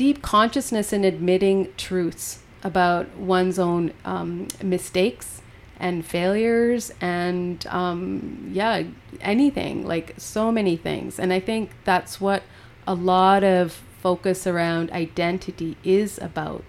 deep 0.00 0.22
consciousness 0.22 0.94
in 0.94 1.04
admitting 1.04 1.70
truths 1.76 2.38
about 2.62 3.06
one's 3.16 3.58
own 3.58 3.92
um, 4.06 4.48
mistakes 4.62 5.42
and 5.78 6.06
failures 6.06 6.90
and 7.02 7.66
um, 7.66 8.48
yeah 8.50 8.82
anything 9.20 9.86
like 9.86 10.14
so 10.16 10.50
many 10.50 10.74
things. 10.74 11.20
And 11.20 11.34
i 11.34 11.38
think 11.38 11.72
that's 11.84 12.18
what 12.18 12.42
a 12.86 12.94
lot 12.94 13.44
of 13.44 13.72
focus 14.00 14.46
around 14.46 14.90
identity 14.90 15.76
is 15.84 16.16
about 16.16 16.64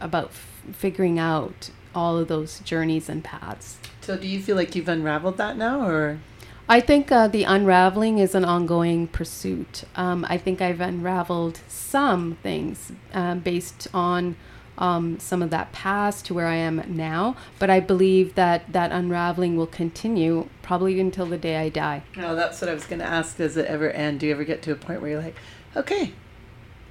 about 0.00 0.26
f- 0.26 0.62
figuring 0.70 1.18
out 1.18 1.70
all 1.92 2.16
of 2.16 2.28
those 2.28 2.60
journeys 2.60 3.08
and 3.08 3.24
paths. 3.24 3.78
So, 4.00 4.16
do 4.16 4.28
you 4.28 4.40
feel 4.40 4.54
like 4.54 4.76
you've 4.76 4.88
unraveled 4.88 5.38
that 5.38 5.56
now, 5.56 5.84
or 5.88 6.20
I 6.68 6.80
think 6.80 7.12
uh, 7.12 7.28
the 7.28 7.44
unraveling 7.44 8.18
is 8.18 8.34
an 8.34 8.44
ongoing 8.44 9.06
pursuit. 9.06 9.84
Um, 9.94 10.26
I 10.28 10.36
think 10.36 10.60
I've 10.60 10.80
unraveled 10.80 11.60
some 11.68 12.38
things 12.42 12.92
um, 13.12 13.38
based 13.40 13.86
on 13.94 14.36
um, 14.78 15.18
some 15.20 15.42
of 15.42 15.50
that 15.50 15.72
past 15.72 16.26
to 16.26 16.34
where 16.34 16.46
I 16.46 16.56
am 16.56 16.82
now, 16.88 17.36
but 17.58 17.70
I 17.70 17.80
believe 17.80 18.34
that 18.34 18.72
that 18.72 18.92
unraveling 18.92 19.56
will 19.56 19.66
continue 19.66 20.48
probably 20.62 21.00
until 21.00 21.26
the 21.26 21.38
day 21.38 21.56
I 21.56 21.68
die. 21.68 22.02
no? 22.16 22.34
That's 22.34 22.60
what 22.60 22.68
I 22.68 22.74
was 22.74 22.84
going 22.84 22.98
to 22.98 23.06
ask. 23.06 23.36
Does 23.36 23.56
it 23.56 23.66
ever 23.66 23.90
end? 23.90 24.20
Do 24.20 24.26
you 24.26 24.32
ever 24.32 24.44
get 24.44 24.62
to 24.62 24.72
a 24.72 24.76
point 24.76 25.00
where 25.00 25.12
you're 25.12 25.22
like, 25.22 25.36
"Okay, 25.74 26.12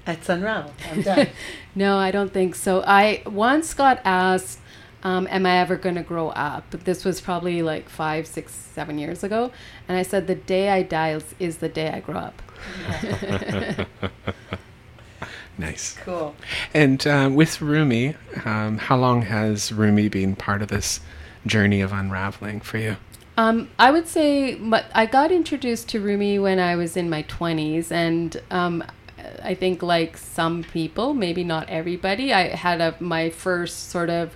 it's 0.08 0.30
unraveled. 0.30 0.74
I'm 0.90 1.02
done." 1.02 1.28
no, 1.76 1.98
I 1.98 2.12
don't 2.12 2.34
think 2.34 2.56
so. 2.56 2.82
I 2.88 3.22
once 3.26 3.74
got 3.74 4.02
asked, 4.04 4.60
um, 5.06 5.26
Am 5.32 5.46
I 5.46 5.60
ever 5.60 5.78
going 5.78 5.96
to 5.96 6.04
grow 6.04 6.30
up? 6.30 6.70
This 6.72 7.06
was 7.06 7.22
probably 7.22 7.62
like 7.62 7.88
five, 7.88 8.28
six, 8.28 8.54
seven 8.54 9.00
years 9.00 9.24
ago. 9.24 9.52
And 9.88 9.98
I 9.98 10.02
said, 10.04 10.28
The 10.28 10.36
day 10.36 10.70
I 10.70 10.84
die 10.84 11.14
is, 11.14 11.34
is 11.40 11.58
the 11.60 11.70
day 11.70 11.90
I 11.90 12.02
grow 12.02 12.18
up. 12.18 12.42
Nice. 15.58 15.98
Cool. 16.04 16.36
And 16.74 17.06
uh, 17.08 17.30
with 17.32 17.62
Rumi, 17.62 18.16
um, 18.44 18.78
how 18.78 18.98
long 18.98 19.22
has 19.22 19.72
Rumi 19.72 20.10
been 20.10 20.36
part 20.36 20.62
of 20.62 20.68
this 20.68 21.00
journey 21.46 21.82
of 21.82 21.94
unraveling 21.94 22.60
for 22.60 22.78
you? 22.78 22.98
Um, 23.38 23.70
I 23.78 23.92
would 23.92 24.08
say 24.08 24.56
but 24.56 24.86
I 24.94 25.06
got 25.06 25.32
introduced 25.32 25.90
to 25.90 26.00
Rumi 26.00 26.40
when 26.40 26.60
I 26.60 26.76
was 26.76 26.96
in 26.96 27.10
my 27.10 27.24
20s, 27.24 27.92
and 27.92 28.42
um, 28.50 28.84
I 29.44 29.54
think 29.54 29.84
like 29.84 30.18
some 30.18 30.64
people, 30.64 31.14
maybe 31.14 31.44
not 31.44 31.70
everybody, 31.70 32.34
I 32.34 32.56
had 32.56 32.82
a 32.82 32.96
my 33.00 33.30
first 33.30 33.90
sort 33.90 34.10
of 34.10 34.36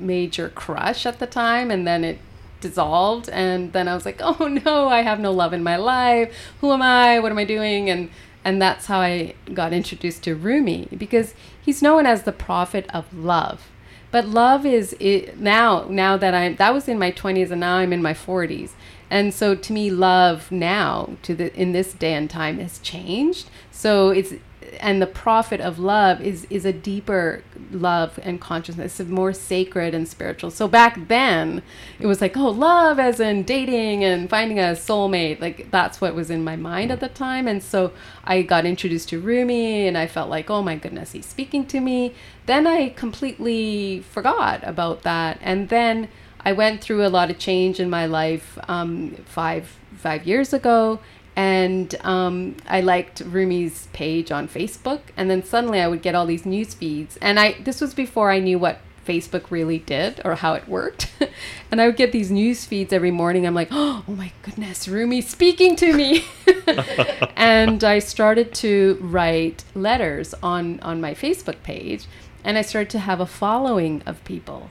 major 0.00 0.48
crush 0.48 1.06
at 1.06 1.18
the 1.18 1.26
time, 1.26 1.70
and 1.70 1.86
then 1.86 2.04
it 2.04 2.18
dissolved, 2.60 3.28
and 3.30 3.72
then 3.72 3.88
I 3.88 3.94
was 3.94 4.04
like, 4.04 4.20
oh 4.20 4.60
no, 4.64 4.88
I 4.88 5.02
have 5.02 5.20
no 5.20 5.32
love 5.32 5.52
in 5.52 5.62
my 5.62 5.76
life. 5.76 6.34
Who 6.60 6.72
am 6.72 6.82
I? 6.82 7.18
What 7.20 7.32
am 7.32 7.38
I 7.38 7.44
doing? 7.44 7.90
And 7.90 8.10
and 8.44 8.60
that's 8.60 8.86
how 8.86 9.00
I 9.00 9.34
got 9.52 9.72
introduced 9.72 10.22
to 10.24 10.34
Rumi 10.34 10.88
because 10.96 11.34
he's 11.60 11.82
known 11.82 12.06
as 12.06 12.22
the 12.22 12.32
prophet 12.32 12.86
of 12.92 13.12
love. 13.12 13.68
But 14.10 14.26
love 14.26 14.66
is 14.66 14.96
it, 14.98 15.38
now 15.38 15.86
now 15.88 16.16
that 16.16 16.34
I'm 16.34 16.56
that 16.56 16.74
was 16.74 16.88
in 16.88 16.98
my 16.98 17.12
20s 17.12 17.50
and 17.50 17.60
now 17.60 17.76
I'm 17.76 17.92
in 17.92 18.02
my 18.02 18.14
40s. 18.14 18.70
And 19.10 19.34
so 19.34 19.54
to 19.54 19.72
me 19.72 19.90
love 19.90 20.50
now 20.50 21.16
to 21.22 21.34
the 21.34 21.54
in 21.54 21.72
this 21.72 21.92
day 21.92 22.14
and 22.14 22.28
time 22.30 22.58
has 22.58 22.78
changed. 22.78 23.50
So 23.70 24.10
it's 24.10 24.34
and 24.78 25.02
the 25.02 25.06
prophet 25.06 25.60
of 25.60 25.78
love 25.78 26.20
is 26.20 26.46
is 26.50 26.64
a 26.64 26.72
deeper 26.72 27.42
love 27.72 28.18
and 28.22 28.40
consciousness, 28.40 29.00
it's 29.00 29.10
more 29.10 29.32
sacred 29.32 29.94
and 29.94 30.06
spiritual. 30.08 30.50
So 30.50 30.68
back 30.68 31.08
then, 31.08 31.62
it 31.98 32.06
was 32.06 32.20
like, 32.20 32.36
oh, 32.36 32.48
love 32.48 32.98
as 32.98 33.20
in 33.20 33.42
dating 33.42 34.04
and 34.04 34.28
finding 34.28 34.58
a 34.58 34.72
soulmate. 34.72 35.40
Like 35.40 35.70
that's 35.70 36.00
what 36.00 36.14
was 36.14 36.30
in 36.30 36.44
my 36.44 36.56
mind 36.56 36.90
at 36.90 37.00
the 37.00 37.08
time. 37.08 37.48
And 37.48 37.62
so 37.62 37.92
I 38.24 38.42
got 38.42 38.64
introduced 38.64 39.08
to 39.10 39.20
Rumi, 39.20 39.86
and 39.86 39.96
I 39.96 40.06
felt 40.06 40.30
like, 40.30 40.50
oh 40.50 40.62
my 40.62 40.76
goodness, 40.76 41.12
he's 41.12 41.26
speaking 41.26 41.66
to 41.66 41.80
me. 41.80 42.14
Then 42.46 42.66
I 42.66 42.90
completely 42.90 44.00
forgot 44.00 44.60
about 44.66 45.02
that, 45.02 45.38
and 45.40 45.68
then 45.68 46.08
I 46.42 46.52
went 46.52 46.80
through 46.80 47.06
a 47.06 47.08
lot 47.08 47.30
of 47.30 47.38
change 47.38 47.80
in 47.80 47.90
my 47.90 48.06
life 48.06 48.58
um, 48.68 49.16
five 49.26 49.76
five 49.96 50.26
years 50.26 50.52
ago, 50.52 50.98
and 51.36 51.94
um, 52.02 52.56
I 52.66 52.80
liked 52.80 53.20
Rumi's 53.20 53.88
page 53.92 54.30
on 54.30 54.48
Facebook, 54.48 55.00
and 55.16 55.30
then 55.30 55.44
suddenly 55.44 55.80
I 55.80 55.88
would 55.88 56.02
get 56.02 56.14
all 56.14 56.26
these 56.26 56.44
news 56.44 56.74
feeds, 56.74 57.16
and 57.18 57.38
I 57.38 57.52
this 57.60 57.80
was 57.80 57.94
before 57.94 58.30
I 58.30 58.38
knew 58.38 58.58
what 58.58 58.80
Facebook 59.06 59.50
really 59.50 59.78
did 59.78 60.20
or 60.24 60.36
how 60.36 60.54
it 60.54 60.68
worked, 60.68 61.12
and 61.70 61.80
I 61.80 61.86
would 61.86 61.96
get 61.96 62.12
these 62.12 62.30
news 62.30 62.64
feeds 62.64 62.92
every 62.92 63.10
morning. 63.10 63.46
I'm 63.46 63.54
like, 63.54 63.68
oh 63.72 64.04
my 64.06 64.32
goodness, 64.42 64.86
Rumi's 64.88 65.28
speaking 65.28 65.76
to 65.76 65.92
me, 65.92 66.24
and 67.36 67.82
I 67.84 67.98
started 67.98 68.54
to 68.56 68.98
write 69.00 69.64
letters 69.74 70.34
on 70.42 70.80
on 70.80 71.00
my 71.00 71.14
Facebook 71.14 71.62
page. 71.62 72.06
And 72.44 72.56
I 72.58 72.62
started 72.62 72.90
to 72.90 72.98
have 73.00 73.20
a 73.20 73.26
following 73.26 74.02
of 74.06 74.22
people, 74.24 74.70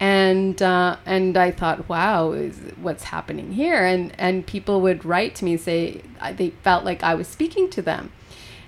and 0.00 0.60
uh, 0.62 0.96
and 1.06 1.36
I 1.36 1.50
thought, 1.50 1.88
wow, 1.88 2.32
is 2.32 2.58
what's 2.80 3.04
happening 3.04 3.52
here? 3.52 3.84
And 3.84 4.12
and 4.18 4.46
people 4.46 4.80
would 4.82 5.04
write 5.04 5.34
to 5.36 5.44
me 5.44 5.52
and 5.52 5.60
say 5.60 6.02
I- 6.20 6.32
they 6.32 6.50
felt 6.62 6.84
like 6.84 7.02
I 7.02 7.14
was 7.14 7.26
speaking 7.28 7.68
to 7.70 7.82
them, 7.82 8.12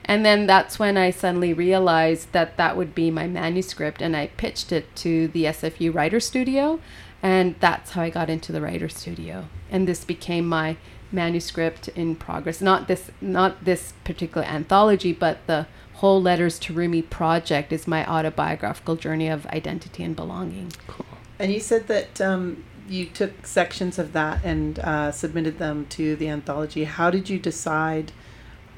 and 0.04 0.25
then 0.25 0.47
that's 0.47 0.78
when 0.78 0.97
I 0.97 1.11
suddenly 1.11 1.52
realized 1.52 2.33
that 2.33 2.57
that 2.57 2.76
would 2.76 2.95
be 2.95 3.11
my 3.11 3.26
manuscript, 3.26 4.02
and 4.02 4.16
I 4.16 4.26
pitched 4.37 4.73
it 4.73 4.95
to 4.97 5.28
the 5.28 5.45
SFU 5.45 5.95
Writer 5.95 6.21
Studio, 6.21 6.80
and 7.23 7.54
that's 7.61 7.92
how 7.92 8.02
I 8.02 8.11
got 8.11 8.28
into 8.30 8.52
the 8.52 8.61
Writer 8.61 8.88
Studio, 8.88 9.47
and 9.71 9.87
this 9.87 10.04
became 10.04 10.47
my 10.49 10.76
manuscript 11.12 11.88
in 11.88 12.14
progress. 12.14 12.61
Not 12.61 12.87
this, 12.87 13.11
not 13.21 13.64
this 13.64 13.95
particular 14.04 14.47
anthology, 14.47 15.12
but 15.12 15.38
the 15.49 15.66
whole 16.00 16.21
Letters 16.23 16.59
to 16.59 16.73
Rumi 16.73 17.02
project 17.02 17.73
is 17.73 17.87
my 17.87 18.07
autobiographical 18.07 18.97
journey 18.97 19.28
of 19.28 19.47
identity 19.47 20.02
and 20.02 20.16
belonging. 20.16 20.73
Cool. 20.87 21.04
And 21.38 21.52
you 21.52 21.61
said 21.61 21.88
that 21.88 22.21
um, 22.21 22.64
you 22.88 23.04
took 23.04 23.47
sections 23.47 23.99
of 23.99 24.12
that 24.14 24.42
and 24.42 24.78
uh, 24.78 25.12
submitted 25.12 25.59
them 25.59 25.87
to 25.90 26.16
the 26.16 26.28
anthology. 26.28 26.85
How 26.85 27.11
did 27.11 27.28
you 27.28 27.38
decide 27.38 28.12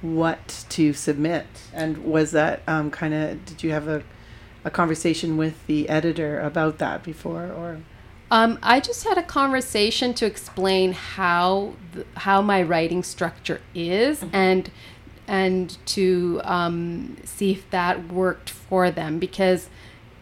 what 0.00 0.64
to 0.70 0.92
submit? 0.92 1.46
And 1.72 1.98
was 1.98 2.32
that 2.32 2.62
um, 2.66 2.90
kind 2.90 3.14
of, 3.14 3.44
did 3.44 3.62
you 3.62 3.70
have 3.70 3.86
a, 3.86 4.02
a 4.64 4.70
conversation 4.70 5.36
with 5.36 5.64
the 5.66 5.88
editor 5.88 6.40
about 6.40 6.78
that 6.78 7.04
before? 7.04 7.44
Or 7.44 7.80
Um, 8.32 8.58
I 8.62 8.80
just 8.80 9.04
had 9.04 9.16
a 9.16 9.22
conversation 9.22 10.12
to 10.14 10.26
explain 10.26 10.92
how 10.92 11.74
th- 11.92 12.06
how 12.14 12.42
my 12.42 12.62
writing 12.62 13.02
structure 13.04 13.60
is 13.74 14.24
and 14.32 14.70
and 15.32 15.78
to 15.86 16.42
um, 16.44 17.16
see 17.24 17.52
if 17.52 17.68
that 17.70 18.12
worked 18.12 18.50
for 18.50 18.90
them 18.90 19.18
because 19.18 19.70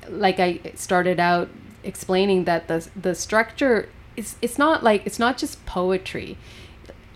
like 0.09 0.39
I 0.39 0.61
started 0.77 1.19
out 1.19 1.49
explaining 1.83 2.45
that 2.45 2.69
the 2.69 2.89
the 2.95 3.15
structure 3.17 3.89
is 4.17 4.37
it's 4.41 4.57
not 4.57 4.85
like 4.85 5.05
it's 5.05 5.19
not 5.19 5.37
just 5.37 5.67
poetry. 5.67 6.39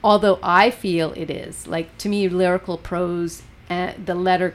Although 0.03 0.41
I 0.43 0.71
feel 0.71 1.13
it 1.13 1.31
is 1.31 1.69
like 1.69 1.97
to 1.99 2.09
me 2.09 2.29
lyrical 2.29 2.77
prose 2.77 3.43
and 3.71 4.05
the 4.05 4.17
letter 4.17 4.55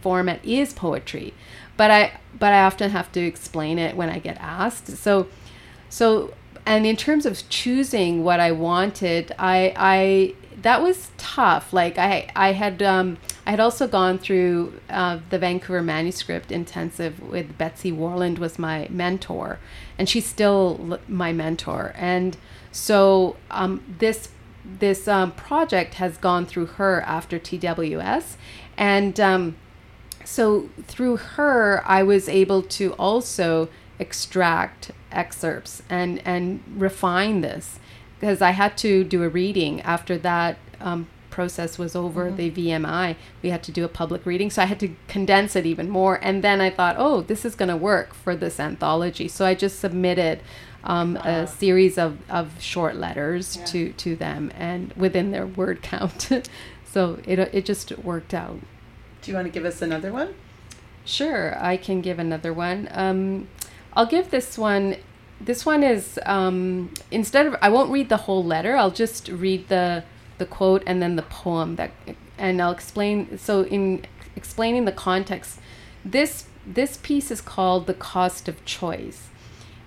format 0.00 0.42
is 0.44 0.72
poetry. 0.72 1.34
But 1.76 1.90
I 1.90 2.20
but 2.38 2.52
I 2.52 2.62
often 2.62 2.90
have 2.90 3.10
to 3.12 3.20
explain 3.20 3.80
it 3.80 3.96
when 3.96 4.08
I 4.08 4.20
get 4.20 4.38
asked. 4.38 4.96
So 4.96 5.26
so 5.88 6.34
and 6.64 6.86
in 6.86 6.96
terms 6.96 7.26
of 7.26 7.48
choosing 7.48 8.22
what 8.22 8.38
I 8.38 8.52
wanted 8.52 9.34
I 9.40 9.74
I 9.76 10.34
that 10.66 10.82
was 10.82 11.12
tough. 11.16 11.72
Like 11.72 11.96
I 11.96 12.28
I 12.34 12.50
had 12.50 12.82
um 12.82 13.18
I 13.46 13.50
had 13.50 13.60
also 13.60 13.86
gone 13.86 14.18
through 14.18 14.80
uh, 14.90 15.20
the 15.30 15.38
Vancouver 15.38 15.80
manuscript 15.80 16.50
intensive 16.50 17.20
with 17.20 17.56
Betsy 17.56 17.92
Warland 17.92 18.38
was 18.40 18.58
my 18.58 18.88
mentor 18.90 19.60
and 19.96 20.08
she's 20.08 20.26
still 20.26 20.98
my 21.06 21.32
mentor. 21.32 21.92
And 21.96 22.36
so 22.72 23.36
um, 23.48 23.94
this 24.00 24.30
this 24.64 25.06
um, 25.06 25.30
project 25.30 25.94
has 25.94 26.16
gone 26.16 26.44
through 26.46 26.66
her 26.66 27.00
after 27.02 27.38
TWS 27.38 28.34
and 28.76 29.20
um, 29.20 29.56
so 30.24 30.68
through 30.88 31.16
her 31.16 31.80
i 31.86 32.02
was 32.02 32.28
able 32.28 32.60
to 32.60 32.92
also 32.94 33.68
extract 34.00 34.90
excerpts 35.12 35.84
and 35.88 36.20
and 36.24 36.60
refine 36.76 37.42
this 37.42 37.78
because 38.18 38.42
i 38.42 38.50
had 38.50 38.76
to 38.76 39.04
do 39.04 39.22
a 39.22 39.28
reading 39.28 39.80
after 39.82 40.16
that 40.18 40.58
um, 40.80 41.06
process 41.30 41.78
was 41.78 41.94
over 41.94 42.30
the 42.30 42.50
vmi 42.50 43.14
we 43.42 43.50
had 43.50 43.62
to 43.62 43.70
do 43.70 43.84
a 43.84 43.88
public 43.88 44.24
reading 44.24 44.50
so 44.50 44.62
i 44.62 44.64
had 44.64 44.80
to 44.80 44.94
condense 45.06 45.54
it 45.54 45.66
even 45.66 45.88
more 45.88 46.18
and 46.22 46.42
then 46.42 46.60
i 46.60 46.70
thought 46.70 46.96
oh 46.98 47.20
this 47.22 47.44
is 47.44 47.54
going 47.54 47.68
to 47.68 47.76
work 47.76 48.14
for 48.14 48.34
this 48.34 48.58
anthology 48.58 49.28
so 49.28 49.44
i 49.44 49.54
just 49.54 49.78
submitted 49.78 50.40
um, 50.84 51.16
a 51.16 51.48
series 51.48 51.98
of, 51.98 52.18
of 52.30 52.62
short 52.62 52.94
letters 52.94 53.58
to, 53.66 53.92
to 53.94 54.14
them 54.14 54.52
and 54.54 54.92
within 54.92 55.32
their 55.32 55.44
word 55.44 55.82
count 55.82 56.30
so 56.84 57.18
it, 57.26 57.40
it 57.40 57.64
just 57.64 57.98
worked 57.98 58.32
out 58.32 58.60
do 59.26 59.32
you 59.32 59.36
want 59.36 59.46
to 59.46 59.52
give 59.52 59.64
us 59.64 59.82
another 59.82 60.12
one? 60.12 60.36
Sure, 61.04 61.60
I 61.60 61.76
can 61.78 62.00
give 62.00 62.20
another 62.20 62.52
one. 62.52 62.88
Um, 62.92 63.48
I'll 63.92 64.06
give 64.06 64.30
this 64.30 64.56
one. 64.56 64.98
This 65.40 65.66
one 65.66 65.82
is 65.82 66.18
um, 66.24 66.92
instead 67.10 67.46
of 67.46 67.56
I 67.60 67.68
won't 67.68 67.90
read 67.90 68.08
the 68.08 68.16
whole 68.16 68.44
letter. 68.44 68.76
I'll 68.76 68.90
just 68.90 69.28
read 69.28 69.68
the 69.68 70.04
the 70.38 70.46
quote 70.46 70.82
and 70.86 71.00
then 71.00 71.16
the 71.16 71.22
poem 71.22 71.76
that, 71.76 71.90
and 72.38 72.60
I'll 72.60 72.72
explain. 72.72 73.38
So 73.38 73.64
in 73.64 74.04
explaining 74.34 74.84
the 74.86 74.92
context, 74.92 75.60
this 76.04 76.46
this 76.66 76.96
piece 76.96 77.30
is 77.30 77.40
called 77.40 77.86
the 77.86 77.94
cost 77.94 78.48
of 78.48 78.64
choice, 78.64 79.28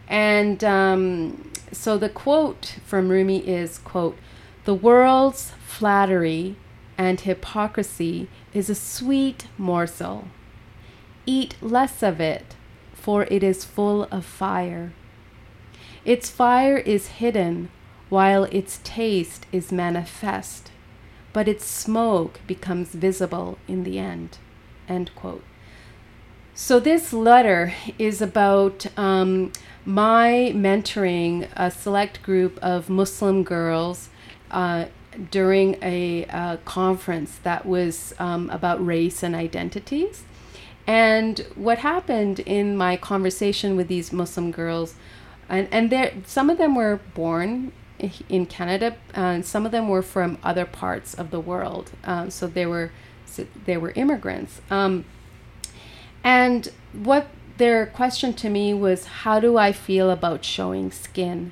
and 0.07 0.63
um, 0.63 1.51
so 1.71 1.97
the 1.97 2.09
quote 2.09 2.75
from 2.85 3.09
Rumi 3.09 3.39
is 3.39 3.79
quote, 3.79 4.17
"The 4.65 4.75
world's 4.75 5.51
flattery 5.65 6.55
and 6.97 7.19
hypocrisy 7.19 8.27
is 8.53 8.69
a 8.69 8.75
sweet 8.75 9.47
morsel." 9.57 10.27
Eat 11.25 11.55
less 11.61 12.01
of 12.01 12.19
it, 12.19 12.55
for 12.93 13.23
it 13.25 13.43
is 13.43 13.63
full 13.63 14.03
of 14.05 14.25
fire. 14.25 14.93
Its 16.05 16.29
fire 16.29 16.77
is 16.77 17.07
hidden, 17.07 17.69
while 18.09 18.45
its 18.45 18.79
taste 18.83 19.45
is 19.51 19.71
manifest, 19.71 20.71
but 21.33 21.47
its 21.47 21.65
smoke 21.65 22.39
becomes 22.47 22.89
visible 22.89 23.57
in 23.67 23.83
the 23.83 23.99
end. 23.99 24.37
End 24.87 25.11
quote. 25.15 25.43
So, 26.55 26.79
this 26.79 27.13
letter 27.13 27.73
is 27.97 28.21
about 28.21 28.85
um, 28.97 29.53
my 29.85 30.51
mentoring 30.53 31.47
a 31.55 31.71
select 31.71 32.21
group 32.21 32.59
of 32.61 32.89
Muslim 32.89 33.43
girls 33.43 34.09
uh, 34.51 34.85
during 35.31 35.77
a, 35.81 36.57
conference 36.65 37.37
that 37.43 37.65
was 37.65 38.13
um, 38.19 38.49
about 38.49 38.85
race 38.85 39.23
and 39.23 39.35
identities. 39.35 40.23
And 40.85 41.39
what 41.55 41.79
happened 41.79 42.39
in 42.41 42.75
my 42.75 42.97
conversation 42.97 43.75
with 43.75 43.87
these 43.87 44.11
Muslim 44.11 44.51
girls, 44.51 44.95
and, 45.49 45.67
and 45.71 45.89
there, 45.89 46.13
some 46.25 46.49
of 46.49 46.57
them 46.57 46.75
were 46.75 46.99
born 47.13 47.71
in 48.29 48.45
Canada, 48.45 48.95
and 49.13 49.45
some 49.45 49.65
of 49.65 49.71
them 49.71 49.89
were 49.89 50.01
from 50.01 50.37
other 50.43 50.65
parts 50.65 51.13
of 51.13 51.31
the 51.31 51.39
world. 51.39 51.91
Um, 52.03 52.29
so 52.29 52.47
they 52.47 52.65
were, 52.65 52.91
so 53.25 53.45
they 53.65 53.75
were 53.75 53.91
immigrants. 53.91 54.61
Um, 54.69 55.05
and 56.23 56.71
what 56.93 57.27
their 57.57 57.85
question 57.85 58.33
to 58.33 58.49
me 58.49 58.73
was, 58.73 59.05
how 59.05 59.39
do 59.39 59.57
I 59.57 59.71
feel 59.71 60.09
about 60.09 60.45
showing 60.45 60.91
skin? 60.91 61.51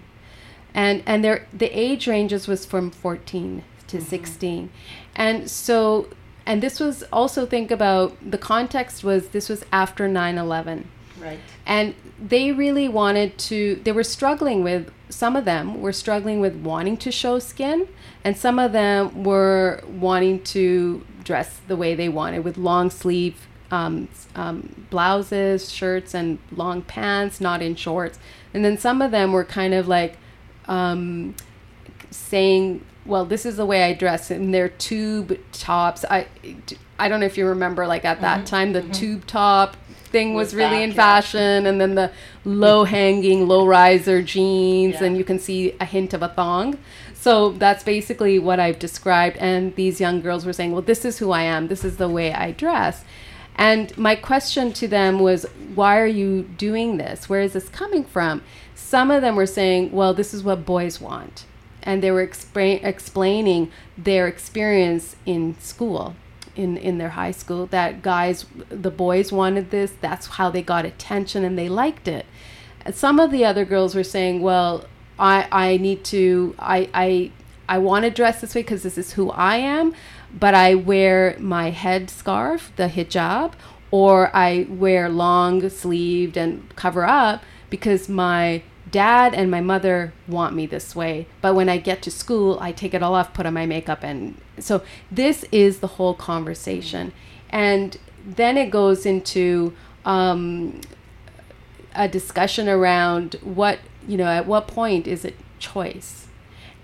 And 0.73 1.03
and 1.05 1.23
their 1.23 1.47
the 1.51 1.67
age 1.67 2.07
ranges 2.07 2.47
was 2.47 2.65
from 2.65 2.91
14 2.91 3.63
to 3.87 4.01
16. 4.01 4.69
And 5.15 5.49
so 5.49 6.09
and 6.45 6.61
this 6.61 6.79
was 6.79 7.03
also 7.11 7.45
think 7.45 7.71
about 7.71 8.15
the 8.21 8.37
context 8.37 9.03
was 9.03 9.29
this 9.29 9.49
was 9.49 9.65
after 9.71 10.07
9/11 10.07 10.85
Right. 11.19 11.39
And 11.67 11.93
they 12.19 12.51
really 12.51 12.87
wanted 12.87 13.37
to 13.37 13.79
they 13.83 13.91
were 13.91 14.03
struggling 14.03 14.63
with 14.63 14.91
some 15.09 15.35
of 15.35 15.45
them 15.45 15.79
were 15.81 15.93
struggling 15.93 16.39
with 16.39 16.55
wanting 16.55 16.97
to 16.97 17.11
show 17.11 17.37
skin 17.37 17.87
and 18.23 18.35
some 18.35 18.57
of 18.57 18.71
them 18.71 19.23
were 19.23 19.83
wanting 19.87 20.41
to 20.43 21.05
dress 21.23 21.61
the 21.67 21.75
way 21.75 21.93
they 21.93 22.09
wanted 22.09 22.43
with 22.43 22.57
long 22.57 22.89
sleeve 22.89 23.47
um, 23.71 24.07
um, 24.35 24.87
blouses 24.89 25.71
shirts 25.71 26.13
and 26.13 26.39
long 26.51 26.81
pants 26.81 27.41
not 27.41 27.61
in 27.61 27.75
shorts. 27.75 28.19
And 28.53 28.63
then 28.63 28.77
some 28.77 29.01
of 29.01 29.11
them 29.11 29.33
were 29.33 29.43
kind 29.43 29.73
of 29.73 29.87
like 29.87 30.17
um, 30.67 31.35
saying, 32.11 32.83
"Well, 33.05 33.25
this 33.25 33.45
is 33.45 33.57
the 33.57 33.65
way 33.65 33.83
I 33.83 33.93
dress," 33.93 34.31
in 34.31 34.51
their 34.51 34.69
tube 34.69 35.37
tops. 35.51 36.05
I, 36.09 36.27
I 36.97 37.09
don't 37.09 37.19
know 37.19 37.25
if 37.25 37.37
you 37.37 37.45
remember, 37.45 37.85
like 37.87 38.05
at 38.05 38.21
that 38.21 38.45
time, 38.45 38.73
the 38.73 38.81
tube 38.81 39.27
top 39.27 39.77
thing 40.07 40.33
was, 40.33 40.47
Was 40.47 40.55
really 40.55 40.77
back, 40.77 40.83
in 40.83 40.89
yeah. 40.89 40.95
fashion, 40.95 41.65
and 41.65 41.79
then 41.81 41.95
the 41.95 42.11
low 42.45 42.83
hanging, 42.83 43.47
low 43.47 43.65
riser 43.65 44.21
jeans, 44.21 44.95
Yeah. 44.95 45.05
and 45.05 45.17
you 45.17 45.23
can 45.23 45.39
see 45.39 45.75
a 45.79 45.85
hint 45.85 46.13
of 46.13 46.21
a 46.21 46.29
thong. 46.29 46.77
So 47.13 47.51
that's 47.51 47.83
basically 47.83 48.39
what 48.39 48.59
I've 48.59 48.79
described. 48.79 49.37
And 49.37 49.75
these 49.75 49.99
young 49.99 50.21
girls 50.21 50.45
were 50.45 50.53
saying, 50.53 50.71
"Well, 50.71 50.81
this 50.81 51.03
is 51.03 51.17
who 51.19 51.31
I 51.31 51.43
am. 51.43 51.67
This 51.67 51.83
is 51.83 51.97
the 51.97 52.07
way 52.07 52.33
I 52.33 52.51
dress." 52.51 53.03
And 53.57 53.97
my 53.97 54.15
question 54.15 54.71
to 54.73 54.87
them 54.87 55.19
was, 55.19 55.45
why 55.73 55.99
are 55.99 56.05
you 56.05 56.43
doing 56.43 56.97
this? 56.97 57.27
Where 57.27 57.41
is 57.41 57.53
this 57.53 57.69
coming 57.69 58.03
from? 58.03 58.43
Some 58.75 59.09
of 59.09 59.21
them 59.23 59.35
were 59.35 59.47
saying, 59.47 59.91
well, 59.91 60.13
this 60.13 60.31
is 60.33 60.43
what 60.43 60.63
boys 60.65 61.01
want. 61.01 61.45
And 61.81 62.03
they 62.03 62.11
were 62.11 62.25
expra- 62.25 62.83
explaining 62.83 63.71
their 63.97 64.27
experience 64.27 65.15
in 65.25 65.55
school, 65.59 66.15
in, 66.57 66.77
in 66.77 66.97
their 66.97 67.09
high 67.09 67.31
school, 67.31 67.67
that 67.67 68.01
guys, 68.01 68.45
the 68.69 68.91
boys 68.91 69.31
wanted 69.31 69.71
this. 69.71 69.93
That's 70.01 70.27
how 70.27 70.49
they 70.49 70.61
got 70.61 70.85
attention 70.85 71.43
and 71.43 71.57
they 71.57 71.69
liked 71.69 72.07
it. 72.07 72.25
And 72.85 72.95
some 72.95 73.19
of 73.19 73.31
the 73.31 73.45
other 73.45 73.65
girls 73.65 73.95
were 73.95 74.03
saying, 74.03 74.41
well, 74.41 74.85
I, 75.19 75.47
I 75.51 75.77
need 75.77 76.03
to, 76.05 76.55
I, 76.59 76.89
I, 76.93 77.31
I 77.69 77.77
want 77.79 78.05
to 78.05 78.11
dress 78.11 78.41
this 78.41 78.55
way 78.55 78.61
because 78.61 78.83
this 78.83 78.97
is 78.97 79.13
who 79.13 79.29
I 79.31 79.57
am, 79.57 79.93
but 80.33 80.53
I 80.53 80.75
wear 80.75 81.35
my 81.39 81.69
head 81.69 82.09
scarf, 82.09 82.71
the 82.75 82.87
hijab, 82.87 83.53
or 83.91 84.35
I 84.35 84.67
wear 84.69 85.09
long 85.09 85.67
sleeved 85.69 86.37
and 86.37 86.75
cover 86.75 87.05
up 87.05 87.43
because 87.69 88.09
my 88.09 88.63
dad 88.91 89.33
and 89.33 89.51
my 89.51 89.61
mother 89.61 90.13
want 90.27 90.55
me 90.55 90.65
this 90.65 90.95
way. 90.95 91.27
But 91.41 91.55
when 91.55 91.69
I 91.69 91.77
get 91.77 92.01
to 92.03 92.11
school, 92.11 92.57
I 92.61 92.71
take 92.71 92.93
it 92.93 93.03
all 93.03 93.15
off, 93.15 93.33
put 93.33 93.45
on 93.45 93.53
my 93.53 93.65
makeup. 93.65 94.03
And 94.03 94.39
so 94.59 94.83
this 95.11 95.45
is 95.51 95.79
the 95.79 95.87
whole 95.87 96.13
conversation. 96.13 97.13
And 97.49 97.97
then 98.25 98.57
it 98.57 98.69
goes 98.69 99.05
into 99.05 99.73
um, 100.05 100.81
a 101.95 102.07
discussion 102.07 102.67
around 102.67 103.35
what, 103.43 103.79
you 104.07 104.17
know, 104.17 104.25
at 104.25 104.45
what 104.45 104.67
point 104.67 105.07
is 105.07 105.23
it 105.25 105.35
choice? 105.59 106.27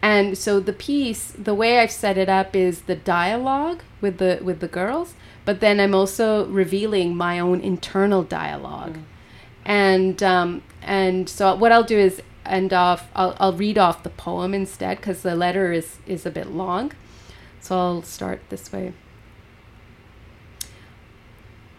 And 0.01 0.37
so 0.37 0.59
the 0.59 0.73
piece, 0.73 1.31
the 1.31 1.53
way 1.53 1.79
I've 1.79 1.91
set 1.91 2.17
it 2.17 2.27
up 2.27 2.55
is 2.55 2.81
the 2.81 2.95
dialogue 2.95 3.83
with 4.01 4.17
the 4.17 4.39
with 4.43 4.59
the 4.59 4.67
girls, 4.67 5.13
but 5.45 5.61
then 5.61 5.79
I'm 5.79 5.95
also 5.95 6.45
revealing 6.47 7.15
my 7.15 7.39
own 7.39 7.61
internal 7.61 8.21
dialogue. 8.21 8.95
Mm. 8.95 9.03
And 9.65 10.23
um, 10.23 10.61
and 10.81 11.29
so 11.29 11.55
what 11.55 11.71
I'll 11.71 11.85
do 11.85 11.97
is 11.97 12.21
end 12.45 12.73
off. 12.73 13.09
I'll, 13.15 13.37
I'll 13.39 13.53
read 13.53 13.77
off 13.77 14.03
the 14.03 14.09
poem 14.09 14.53
instead 14.53 14.97
because 14.97 15.21
the 15.21 15.35
letter 15.35 15.71
is 15.71 15.97
is 16.05 16.25
a 16.25 16.31
bit 16.31 16.51
long. 16.51 16.91
So 17.63 17.77
I'll 17.77 18.03
start 18.03 18.41
this 18.49 18.73
way. 18.73 18.91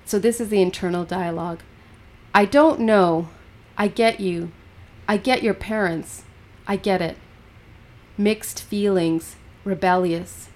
So 0.06 0.18
this 0.18 0.40
is 0.40 0.48
the 0.48 0.62
internal 0.62 1.04
dialogue. 1.04 1.60
I 2.34 2.46
don't 2.46 2.80
know. 2.80 3.28
I 3.76 3.88
get 3.88 4.18
you. 4.18 4.50
I 5.06 5.18
get 5.18 5.42
your 5.42 5.52
parents. 5.52 6.22
I 6.66 6.76
get 6.76 7.02
it. 7.02 7.18
Mixed 8.16 8.62
feelings, 8.62 9.36
rebellious. 9.62 10.48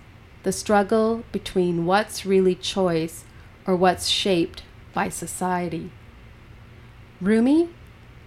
The 0.44 0.52
struggle 0.52 1.24
between 1.30 1.84
what's 1.84 2.24
really 2.24 2.54
choice 2.54 3.24
or 3.66 3.76
what's 3.76 4.08
shaped 4.08 4.62
by 4.94 5.10
society. 5.10 5.90
Rumi, 7.20 7.68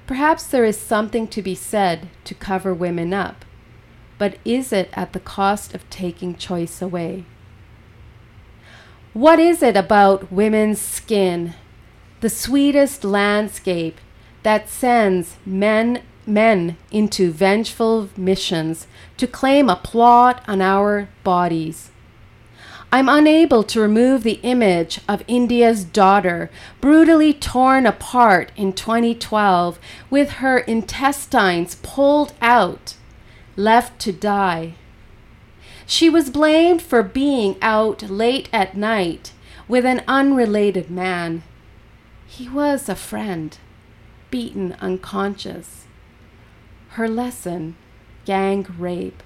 perhaps 0.05 0.45
there 0.45 0.65
is 0.65 0.77
something 0.77 1.27
to 1.29 1.41
be 1.41 1.55
said 1.55 2.09
to 2.25 2.35
cover 2.35 2.75
women 2.75 3.11
up, 3.11 3.43
but 4.21 4.37
is 4.45 4.71
it 4.71 4.87
at 4.93 5.13
the 5.13 5.19
cost 5.19 5.73
of 5.73 5.89
taking 5.89 6.35
choice 6.35 6.79
away? 6.79 7.25
What 9.13 9.39
is 9.39 9.63
it 9.63 9.75
about 9.75 10.31
women's 10.31 10.79
skin, 10.79 11.55
the 12.19 12.29
sweetest 12.29 13.03
landscape, 13.03 13.97
that 14.43 14.69
sends 14.69 15.37
men 15.43 16.03
men 16.27 16.77
into 16.91 17.31
vengeful 17.31 18.09
missions 18.15 18.85
to 19.17 19.25
claim 19.25 19.71
a 19.71 19.75
plot 19.75 20.43
on 20.47 20.61
our 20.61 21.09
bodies? 21.23 21.89
I'm 22.91 23.09
unable 23.09 23.63
to 23.63 23.81
remove 23.81 24.21
the 24.21 24.39
image 24.43 24.99
of 25.09 25.23
India's 25.27 25.83
daughter, 25.83 26.51
brutally 26.79 27.33
torn 27.33 27.87
apart 27.87 28.51
in 28.55 28.73
2012, 28.73 29.79
with 30.11 30.29
her 30.43 30.59
intestines 30.59 31.73
pulled 31.81 32.33
out, 32.39 32.93
left 33.55 33.99
to 34.01 34.11
die. 34.11 34.73
She 35.85 36.09
was 36.09 36.29
blamed 36.29 36.81
for 36.81 37.03
being 37.03 37.57
out 37.61 38.03
late 38.03 38.49
at 38.53 38.77
night 38.77 39.33
with 39.67 39.85
an 39.85 40.03
unrelated 40.07 40.89
man. 40.89 41.43
He 42.27 42.47
was 42.47 42.87
a 42.87 42.95
friend, 42.95 43.57
beaten 44.29 44.75
unconscious. 44.79 45.85
Her 46.89 47.07
lesson 47.07 47.75
gang 48.25 48.65
rape. 48.77 49.23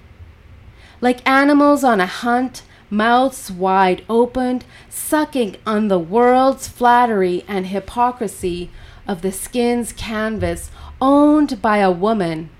Like 1.00 1.28
animals 1.28 1.84
on 1.84 2.00
a 2.00 2.06
hunt, 2.06 2.62
mouths 2.90 3.50
wide 3.50 4.04
opened, 4.08 4.64
sucking 4.88 5.56
on 5.66 5.88
the 5.88 5.98
world's 5.98 6.68
flattery 6.68 7.44
and 7.46 7.66
hypocrisy 7.66 8.70
of 9.06 9.22
the 9.22 9.32
skin's 9.32 9.92
canvas 9.92 10.70
owned 11.00 11.60
by 11.60 11.78
a 11.78 11.90
woman, 11.90 12.50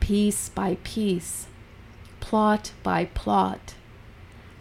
piece 0.00 0.48
by 0.48 0.76
piece 0.82 1.46
plot 2.20 2.70
by 2.82 3.06
plot, 3.06 3.74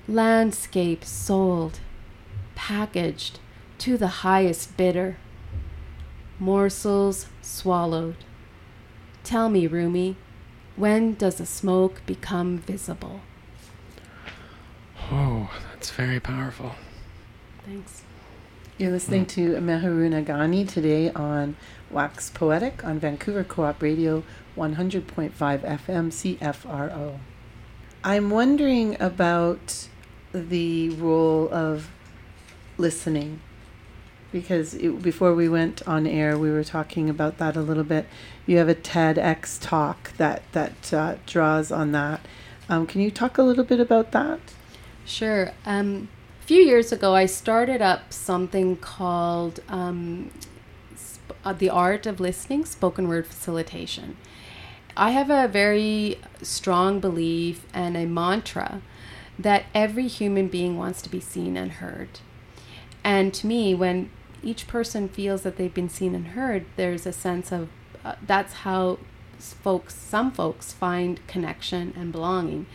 landscape 0.07 1.05
sold, 1.05 1.79
packaged 2.55 3.39
to 3.77 3.97
the 3.97 4.23
highest 4.25 4.75
bidder, 4.75 5.17
morsels 6.39 7.27
swallowed. 7.41 8.15
Tell 9.23 9.49
me, 9.49 9.67
Rumi, 9.67 10.15
when 10.75 11.13
does 11.13 11.35
the 11.35 11.45
smoke 11.45 12.01
become 12.05 12.57
visible? 12.57 13.21
Oh, 15.11 15.51
that's 15.71 15.91
very 15.91 16.19
powerful. 16.19 16.75
Thanks. 17.65 18.01
You're 18.77 18.91
listening 18.91 19.25
to 19.27 19.59
Meharoona 19.59 20.23
Ghani 20.23 20.67
today 20.67 21.11
on 21.11 21.57
Wax 21.91 22.29
Poetic 22.29 22.83
on 22.85 22.97
Vancouver 22.97 23.43
Co 23.43 23.65
op 23.65 23.81
Radio 23.81 24.23
100.5 24.59 25.31
FM 25.31 26.37
CFRO. 26.37 27.19
I'm 28.03 28.29
wondering 28.29 28.95
about 29.01 29.87
the 30.33 30.89
role 30.91 31.51
of 31.51 31.89
listening 32.77 33.41
because 34.31 34.75
it, 34.75 35.01
before 35.01 35.33
we 35.33 35.49
went 35.49 35.85
on 35.87 36.05
air, 36.05 36.37
we 36.37 36.51
were 36.51 36.63
talking 36.63 37.09
about 37.09 37.37
that 37.39 37.55
a 37.55 37.61
little 37.61 37.83
bit. 37.83 38.05
You 38.45 38.57
have 38.57 38.69
a 38.69 38.75
TEDx 38.75 39.57
talk 39.59 40.15
that 40.17 40.43
that 40.51 40.93
uh, 40.93 41.15
draws 41.25 41.71
on 41.71 41.91
that. 41.93 42.21
Um, 42.67 42.85
can 42.85 43.01
you 43.01 43.11
talk 43.11 43.37
a 43.37 43.43
little 43.43 43.63
bit 43.63 43.79
about 43.79 44.11
that? 44.11 44.39
Sure. 45.05 45.51
Um, 45.65 46.09
a 46.41 46.45
few 46.45 46.61
years 46.61 46.91
ago, 46.91 47.15
I 47.15 47.25
started 47.25 47.81
up 47.81 48.13
something 48.13 48.75
called 48.77 49.59
um, 49.67 50.31
sp- 50.95 51.33
uh, 51.43 51.53
the 51.53 51.69
art 51.69 52.05
of 52.05 52.19
listening, 52.19 52.65
spoken 52.65 53.07
word 53.07 53.25
facilitation. 53.25 54.17
I 54.99 55.11
have 55.11 55.29
a 55.29 55.47
very 55.47 56.19
strong 56.41 56.99
belief 56.99 57.65
and 57.73 57.95
a 57.95 58.05
mantra 58.05 58.81
that 59.39 59.63
every 59.73 60.09
human 60.09 60.49
being 60.49 60.77
wants 60.77 61.01
to 61.03 61.09
be 61.09 61.21
seen 61.21 61.55
and 61.55 61.71
heard. 61.71 62.19
And 63.01 63.33
to 63.35 63.47
me, 63.47 63.73
when 63.73 64.11
each 64.43 64.67
person 64.67 65.07
feels 65.07 65.43
that 65.43 65.55
they've 65.55 65.73
been 65.73 65.87
seen 65.87 66.13
and 66.15 66.27
heard, 66.27 66.65
there's 66.75 67.05
a 67.05 67.13
sense 67.13 67.49
of 67.53 67.69
uh, 68.03 68.15
that's 68.27 68.53
how 68.53 68.99
folks, 69.37 69.95
some 69.95 70.31
folks, 70.31 70.73
find 70.73 71.25
connection 71.27 71.93
and 71.95 72.11
belonging. 72.11 72.65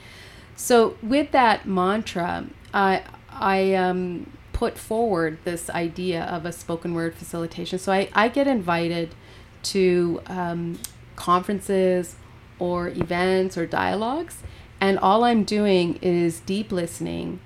So, 0.57 0.97
with 1.03 1.31
that 1.33 1.67
mantra, 1.67 2.47
I, 2.73 3.03
I 3.29 3.75
um, 3.75 4.31
put 4.55 4.79
forward 4.79 5.39
this 5.45 5.69
idea 5.69 6.23
of 6.25 6.47
a 6.47 6.53
spoken 6.53 6.95
word 6.95 7.15
facilitation. 7.15 7.79
So, 7.79 7.93
I, 7.93 8.09
I 8.15 8.29
get 8.29 8.47
invited 8.47 9.15
to 9.65 10.23
um, 10.27 10.79
conferences 11.17 12.17
or 12.59 12.89
events 12.89 13.57
or 13.57 13.67
dialogues. 13.67 14.43
And 14.81 14.99
all 14.99 15.25
I'm 15.25 15.45
doing 15.45 15.99
is 16.03 16.41
deep 16.41 16.71
listening. 16.71 17.41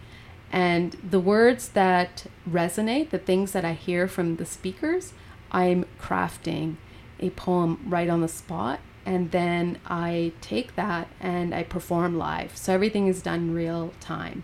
And 0.51 0.97
the 1.09 1.21
words 1.21 1.69
that 1.71 2.27
resonate, 2.49 3.11
the 3.11 3.19
things 3.19 3.53
that 3.53 3.65
I 3.65 3.75
hear 3.75 4.09
from 4.09 4.37
the 4.37 4.47
speakers, 4.47 5.13
I'm 5.53 5.85
crafting 6.01 6.77
a 7.21 7.31
poem 7.31 7.85
right 7.87 8.09
on 8.09 8.21
the 8.21 8.29
spot. 8.29 8.81
And 9.05 9.31
then 9.31 9.79
I 9.87 10.33
take 10.41 10.75
that 10.77 11.09
and 11.21 11.55
I 11.55 11.63
perform 11.63 12.19
live. 12.19 12.57
So 12.57 12.75
everything 12.75 13.07
is 13.07 13.23
done 13.23 13.55
real 13.55 13.93
time. 14.01 14.43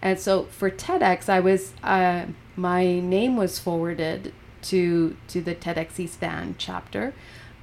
And 0.00 0.20
so 0.20 0.44
for 0.44 0.70
TEDx, 0.70 1.28
I 1.28 1.40
was, 1.40 1.72
uh, 1.82 2.26
my 2.54 3.00
name 3.00 3.36
was 3.36 3.58
forwarded 3.58 4.32
to, 4.62 5.16
to 5.28 5.40
the 5.40 5.54
TEDx 5.54 5.98
East 5.98 6.20
Van 6.20 6.54
chapter 6.58 7.14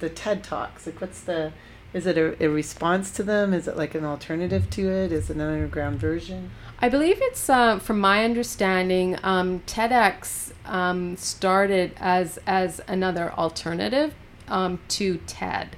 the 0.00 0.08
TED 0.08 0.42
Talks? 0.44 0.86
Like, 0.86 1.00
what's 1.00 1.20
the 1.20 1.52
is 1.94 2.06
it 2.06 2.18
a, 2.18 2.44
a 2.44 2.48
response 2.48 3.10
to 3.12 3.22
them? 3.22 3.54
Is 3.54 3.66
it 3.66 3.76
like 3.76 3.94
an 3.94 4.04
alternative 4.04 4.68
to 4.70 4.90
it? 4.90 5.10
Is 5.10 5.30
it 5.30 5.36
an 5.36 5.40
underground 5.40 5.98
version? 5.98 6.50
I 6.80 6.88
believe 6.88 7.18
it's, 7.20 7.48
uh, 7.48 7.78
from 7.78 7.98
my 7.98 8.24
understanding, 8.24 9.18
um, 9.22 9.60
TEDx 9.60 10.52
um, 10.64 11.16
started 11.16 11.92
as 11.98 12.38
as 12.46 12.80
another 12.86 13.32
alternative 13.32 14.14
um, 14.46 14.78
to 14.88 15.18
TED. 15.26 15.76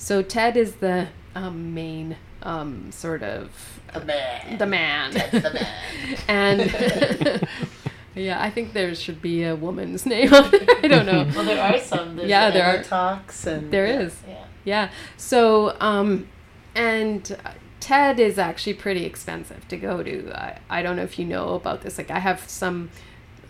So 0.00 0.22
TED 0.22 0.56
is 0.56 0.76
the 0.76 1.08
um, 1.34 1.74
main 1.74 2.16
um, 2.42 2.90
sort 2.90 3.22
of 3.22 3.80
the 3.92 4.00
man. 4.00 4.56
The 4.56 4.66
man. 4.66 5.12
the 5.12 5.50
man. 5.54 6.18
and 6.28 7.48
yeah, 8.14 8.42
I 8.42 8.48
think 8.50 8.72
there 8.72 8.94
should 8.94 9.20
be 9.20 9.44
a 9.44 9.54
woman's 9.54 10.06
name 10.06 10.32
on 10.32 10.54
it. 10.54 10.68
I 10.82 10.88
don't 10.88 11.04
know. 11.04 11.30
well, 11.36 11.44
there 11.44 11.62
are 11.62 11.78
some. 11.78 12.16
There's 12.16 12.30
yeah, 12.30 12.50
there 12.50 12.64
are 12.64 12.82
talks 12.82 13.46
and 13.46 13.70
there 13.70 13.86
yeah, 13.86 14.00
is. 14.00 14.16
Yeah. 14.26 14.44
Yeah. 14.64 14.90
So 15.16 15.78
um, 15.80 16.28
and. 16.74 17.36
TED 17.80 18.20
is 18.20 18.38
actually 18.38 18.74
pretty 18.74 19.06
expensive 19.06 19.66
to 19.68 19.76
go 19.78 20.02
to. 20.02 20.30
I, 20.38 20.58
I 20.68 20.82
don't 20.82 20.96
know 20.96 21.02
if 21.02 21.18
you 21.18 21.24
know 21.24 21.54
about 21.54 21.80
this. 21.80 21.96
Like, 21.96 22.10
I 22.10 22.18
have 22.18 22.46
some 22.46 22.90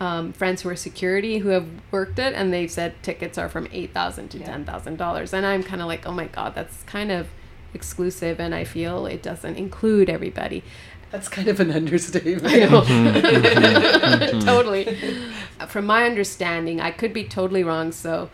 um, 0.01 0.33
friends 0.33 0.63
who 0.63 0.69
are 0.69 0.75
security 0.75 1.37
who 1.37 1.49
have 1.49 1.67
worked 1.91 2.17
it, 2.17 2.33
and 2.33 2.51
they've 2.51 2.71
said 2.71 2.95
tickets 3.03 3.37
are 3.37 3.47
from 3.47 3.67
eight 3.71 3.93
thousand 3.93 4.29
to 4.29 4.39
ten 4.39 4.65
thousand 4.65 4.97
dollars. 4.97 5.31
And 5.31 5.45
I'm 5.45 5.61
kind 5.61 5.79
of 5.79 5.87
like, 5.87 6.07
oh 6.07 6.11
my 6.11 6.25
god, 6.25 6.55
that's 6.55 6.81
kind 6.83 7.11
of 7.11 7.27
exclusive, 7.75 8.39
and 8.39 8.55
I 8.55 8.63
feel 8.63 9.05
it 9.05 9.21
doesn't 9.21 9.57
include 9.57 10.09
everybody. 10.09 10.63
That's 11.11 11.29
kind 11.29 11.47
of 11.47 11.59
an 11.59 11.71
understatement. 11.71 12.45
I 12.45 12.57
know. 12.57 12.81
Mm-hmm. 12.81 13.17
Mm-hmm. 13.17 14.25
Mm-hmm. 14.25 14.39
totally. 14.39 14.97
From 15.67 15.85
my 15.85 16.05
understanding, 16.05 16.81
I 16.81 16.89
could 16.89 17.13
be 17.13 17.23
totally 17.25 17.63
wrong, 17.63 17.91
so 17.91 18.31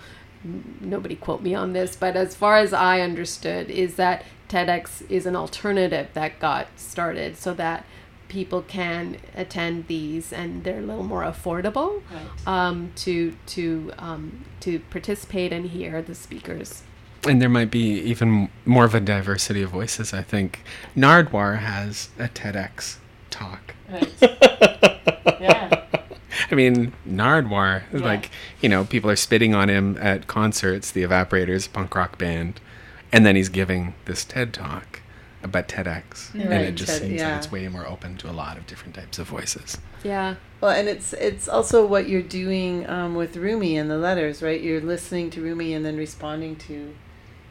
nobody 0.80 1.16
quote 1.16 1.42
me 1.42 1.54
on 1.54 1.74
this, 1.74 1.98
but 1.98 2.16
as 2.16 2.34
far 2.34 2.56
as 2.58 2.72
I 2.72 3.02
understood, 3.02 3.70
is 3.70 3.96
that 3.96 4.24
TEDx 4.48 5.10
is 5.12 5.26
an 5.26 5.36
alternative 5.36 6.08
that 6.14 6.40
got 6.40 6.68
started 6.78 7.36
so 7.36 7.54
that 7.56 7.86
people 8.28 8.62
can 8.62 9.18
attend 9.36 9.88
these 9.88 10.34
and 10.34 10.64
they're 10.64 10.80
a 10.80 10.82
little 10.82 11.04
more 11.04 11.24
affordable 11.24 12.02
right. 12.12 12.48
um, 12.48 12.92
to 12.96 13.36
to 13.48 13.92
um, 13.98 14.46
to 14.62 14.80
participate 14.92 15.54
and 15.54 15.70
hear 15.70 16.02
the 16.02 16.16
speakers. 16.16 16.84
And 17.28 17.42
there 17.42 17.50
might 17.50 17.72
be 17.72 18.00
even 18.02 18.50
more 18.66 18.86
of 18.86 18.94
a 18.96 19.00
diversity 19.00 19.62
of 19.62 19.72
voices. 19.72 20.14
I 20.14 20.22
think 20.22 20.62
Nardwuar 20.96 21.60
has 21.60 22.10
a 22.18 22.28
TEDx 22.28 22.98
talk. 23.30 23.74
Right. 23.90 24.14
yeah. 25.42 25.84
I 26.52 26.56
mean, 26.56 26.94
Nardwuar, 27.10 27.84
Yeah. 27.92 28.00
like, 28.00 28.30
you 28.62 28.70
know, 28.70 28.86
people 28.86 29.10
are 29.10 29.16
spitting 29.16 29.54
on 29.56 29.68
him 29.70 29.98
at 30.00 30.28
concerts, 30.28 30.92
the 30.92 31.04
Evaporators 31.04 31.72
punk 31.72 31.96
rock 31.96 32.18
band, 32.18 32.62
and 33.12 33.26
then 33.26 33.36
he's 33.36 33.50
giving 33.50 33.96
this 34.06 34.24
TED 34.24 34.54
talk 34.54 35.02
about 35.44 35.68
TEDx. 35.68 36.34
And 36.34 36.54
it 36.54 36.76
just 36.76 36.92
TED, 36.92 37.02
seems 37.02 37.22
yeah. 37.22 37.30
like 37.30 37.38
it's 37.38 37.52
way 37.52 37.68
more 37.68 37.88
open 37.88 38.18
to 38.18 38.30
a 38.30 38.34
lot 38.34 38.58
of 38.58 38.66
different 38.68 38.96
types 38.96 39.20
of 39.20 39.28
voices. 39.28 39.78
Yeah. 40.04 40.36
Well, 40.62 40.72
and 40.72 40.88
it's 40.88 41.14
it's 41.14 41.48
also 41.48 41.86
what 41.86 42.10
you're 42.10 42.22
doing 42.22 42.90
um, 42.90 43.16
with 43.16 43.38
Rumi 43.38 43.78
and 43.78 43.90
the 43.90 43.98
letters, 43.98 44.42
right? 44.42 44.60
You're 44.60 44.82
listening 44.82 45.30
to 45.32 45.42
Rumi 45.42 45.74
and 45.74 45.86
then 45.86 45.98
responding 45.98 46.56
to 46.58 46.96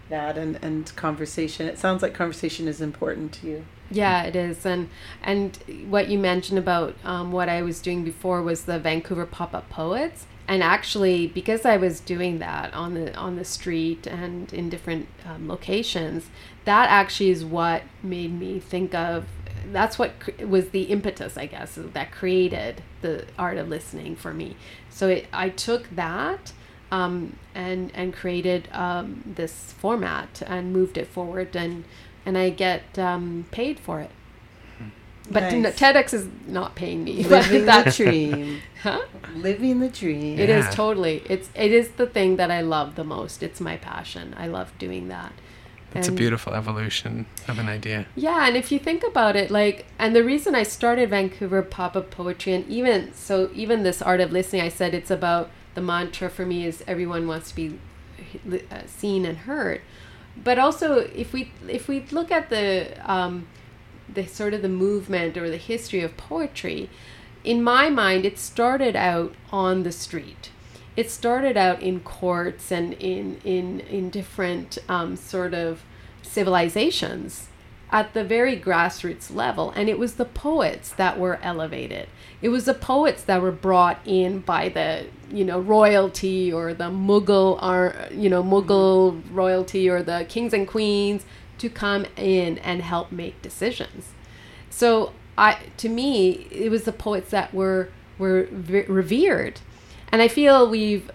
that 0.09 0.39
and, 0.39 0.59
and 0.63 0.95
conversation. 0.97 1.67
It 1.67 1.79
sounds 1.79 2.03
like 2.03 2.15
conversation 2.15 2.69
is 2.69 2.81
important 2.81 3.33
to 3.35 3.47
you. 3.47 3.65
Yeah, 3.91 4.25
it 4.25 4.35
is, 4.35 4.67
and 4.67 4.89
and 5.23 5.57
what 5.89 6.09
you 6.09 6.19
mentioned 6.19 6.59
about 6.59 6.97
um, 7.05 7.31
what 7.31 7.49
I 7.49 7.63
was 7.63 7.81
doing 7.81 8.03
before 8.03 8.43
was 8.43 8.65
the 8.65 8.81
Vancouver 8.81 9.27
pop 9.27 9.55
up 9.55 9.69
poets, 9.71 10.27
and 10.49 10.63
actually 10.63 11.27
because 11.27 11.65
I 11.65 11.77
was 11.77 12.01
doing 12.01 12.39
that 12.39 12.73
on 12.75 12.95
the 12.95 13.15
on 13.17 13.37
the 13.37 13.45
street 13.45 14.07
and 14.07 14.53
in 14.53 14.69
different 14.69 15.09
um, 15.25 15.49
locations, 15.49 16.29
that 16.65 16.89
actually 16.91 17.31
is 17.31 17.45
what 17.45 17.83
made 18.03 18.39
me 18.39 18.61
think 18.61 18.95
of. 18.95 19.27
That's 19.73 19.99
what 19.99 20.13
was 20.47 20.71
the 20.71 20.85
impetus, 20.85 21.37
I 21.37 21.47
guess, 21.47 21.77
that 21.77 22.13
created 22.13 22.83
the 23.03 23.27
art 23.37 23.57
of 23.59 23.69
listening 23.69 24.15
for 24.15 24.33
me. 24.33 24.57
So 24.89 25.09
it, 25.09 25.27
I 25.33 25.49
took 25.49 25.95
that 25.97 26.53
um, 26.93 27.37
and 27.55 27.91
and 27.95 28.15
created 28.15 28.69
um, 28.73 29.35
this 29.37 29.73
format 29.73 30.43
and 30.47 30.73
moved 30.73 30.97
it 30.97 31.09
forward 31.09 31.57
and 31.57 31.85
and 32.25 32.37
I 32.37 32.51
get 32.51 32.99
um, 32.99 33.47
paid 33.51 33.79
for 33.79 34.01
it. 34.01 34.11
But 35.31 35.43
Nice. 35.43 35.63
no, 35.63 35.71
TEDx 35.71 36.15
is 36.15 36.29
not 36.47 36.75
paying 36.77 37.03
me. 37.05 37.23
but 37.23 37.51
Living 37.51 37.67
the 37.67 37.93
dream. 37.97 38.63
Huh? 38.83 39.01
Living 39.35 39.81
the 39.81 39.89
dream. 39.89 40.39
It 40.39 40.49
is 40.49 40.65
Yeah. 40.67 40.71
totally. 40.71 41.23
It's 41.29 41.49
it 41.57 41.73
is 41.73 41.89
the 41.97 42.07
thing 42.07 42.37
that 42.37 42.51
I 42.51 42.61
love 42.61 42.95
the 42.95 43.03
most. 43.05 43.43
It's 43.43 43.61
my 43.61 43.77
passion. 43.77 44.35
I 44.39 44.47
love 44.47 44.73
doing 44.79 45.09
that. 45.09 45.33
It's 45.95 46.09
a 46.09 46.13
beautiful 46.13 46.53
evolution 46.53 47.25
of 47.49 47.59
an 47.59 47.69
idea. 47.69 48.07
Yeah, 48.15 48.47
and 48.47 48.55
if 48.57 48.71
you 48.71 48.79
think 48.79 49.03
about 49.03 49.35
it, 49.35 49.51
like, 49.51 49.87
and 49.99 50.15
the 50.15 50.23
reason 50.23 50.55
I 50.55 50.63
started 50.63 51.09
Vancouver 51.09 51.63
pop 51.63 51.97
up 51.97 52.11
poetry, 52.11 52.53
and 52.53 52.69
even 52.69 53.15
so, 53.15 53.51
even 53.55 53.83
this 53.83 54.03
art 54.03 54.21
of 54.21 54.31
listening, 54.31 54.61
I 54.61 54.69
said 54.69 54.93
it's 54.95 55.11
about 55.11 55.49
the 55.75 55.81
mantra 55.81 56.29
for 56.29 56.45
me 56.45 56.67
is 56.67 56.85
everyone 56.87 57.27
wants 57.27 57.49
to 57.51 57.57
be 57.57 57.79
uh, 58.71 58.81
seen 58.87 59.25
and 59.25 59.39
heard. 59.39 59.81
But 60.45 60.59
also, 60.59 60.99
if 60.99 61.33
we 61.33 61.51
if 61.67 61.89
we 61.89 62.05
look 62.11 62.31
at 62.31 62.51
the 62.51 62.93
um, 63.11 63.47
the 64.13 64.27
sort 64.27 64.55
of 64.55 64.63
the 64.63 64.69
movement 64.69 65.37
or 65.37 65.51
the 65.51 65.57
history 65.57 66.03
of 66.03 66.17
poetry, 66.17 66.89
in 67.45 67.63
my 67.63 67.89
mind, 67.91 68.25
it 68.27 68.39
started 68.39 68.97
out 68.97 69.35
on 69.53 69.83
the 69.85 69.93
street. 69.93 70.51
It 70.97 71.11
started 71.11 71.57
out 71.57 71.81
in 71.81 72.01
courts 72.01 72.73
and 72.73 72.95
in 72.95 73.41
in 73.45 73.81
in 73.81 74.11
different 74.11 74.79
um, 74.89 75.15
sort 75.17 75.55
of 75.55 75.85
civilizations 76.23 77.49
at 77.91 78.15
the 78.15 78.25
very 78.25 78.59
grassroots 78.59 79.33
level, 79.33 79.71
and 79.71 79.89
it 79.89 79.99
was 79.99 80.15
the 80.15 80.25
poets 80.25 80.91
that 80.91 81.19
were 81.19 81.39
elevated. 81.43 82.09
It 82.43 82.49
was 82.49 82.65
the 82.65 82.75
poets 82.75 83.23
that 83.25 83.41
were 83.41 83.53
brought 83.53 84.01
in 84.05 84.41
by 84.41 84.69
the 84.69 85.07
you 85.31 85.45
know 85.45 85.61
royalty 85.61 86.53
or 86.53 86.75
the 86.75 86.91
Mughal 86.91 87.63
or 87.63 87.95
you 88.11 88.29
know 88.29 88.43
Mughal 88.43 89.23
royalty 89.31 89.89
or 89.89 90.03
the 90.03 90.27
kings 90.29 90.53
and 90.53 90.67
queens 90.67 91.25
to 91.59 91.69
come 91.69 92.07
in 92.17 92.59
and 92.59 92.83
help 92.83 93.13
make 93.13 93.41
decisions. 93.43 94.09
So 94.71 95.13
I, 95.39 95.59
to 95.79 95.89
me, 95.89 96.47
it 96.51 96.71
was 96.71 96.85
the 96.85 96.93
poets 96.93 97.31
that 97.31 97.53
were 97.53 97.91
were 98.19 98.49
revered, 98.51 99.61
and 100.11 100.23
I 100.23 100.29
feel 100.29 100.69
we've, 100.69 101.11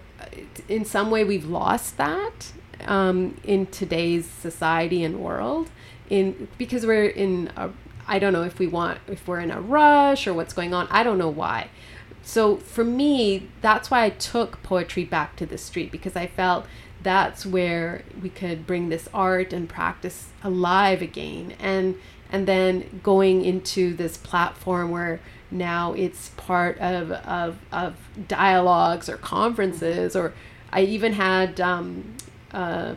in 0.68 0.84
some 0.84 1.10
way, 1.10 1.24
we've 1.24 1.46
lost 1.46 1.96
that 1.96 2.52
um, 2.84 3.36
in 3.42 3.66
today's 3.66 4.26
society 4.26 5.02
and 5.02 5.20
world, 5.20 5.70
in 6.08 6.48
because 6.58 6.86
we're 6.86 7.06
in. 7.06 7.50
A, 7.56 7.70
I 8.06 8.18
don't 8.18 8.32
know 8.32 8.42
if 8.42 8.58
we 8.58 8.66
want 8.66 8.98
if 9.06 9.26
we're 9.28 9.40
in 9.40 9.50
a 9.50 9.60
rush 9.60 10.26
or 10.26 10.34
what's 10.34 10.52
going 10.52 10.74
on. 10.74 10.88
I 10.90 11.02
don't 11.02 11.18
know 11.18 11.30
why. 11.30 11.68
So 12.22 12.56
for 12.56 12.84
me, 12.84 13.48
that's 13.60 13.90
why 13.90 14.04
I 14.04 14.10
took 14.10 14.62
poetry 14.62 15.04
back 15.04 15.36
to 15.36 15.46
the 15.46 15.58
street 15.58 15.90
because 15.90 16.14
I 16.16 16.26
felt 16.26 16.66
that's 17.02 17.44
where 17.44 18.02
we 18.22 18.28
could 18.28 18.66
bring 18.66 18.88
this 18.88 19.08
art 19.12 19.52
and 19.52 19.68
practice 19.68 20.28
alive 20.42 21.02
again 21.02 21.54
and 21.58 21.96
and 22.30 22.48
then 22.48 23.00
going 23.02 23.44
into 23.44 23.94
this 23.94 24.16
platform 24.16 24.90
where 24.90 25.20
now 25.50 25.92
it's 25.92 26.30
part 26.30 26.78
of 26.78 27.10
of, 27.12 27.58
of 27.70 27.96
dialogues 28.28 29.08
or 29.08 29.16
conferences 29.16 30.16
or 30.16 30.32
I 30.72 30.82
even 30.82 31.12
had 31.12 31.60
um, 31.60 32.16
uh, 32.52 32.94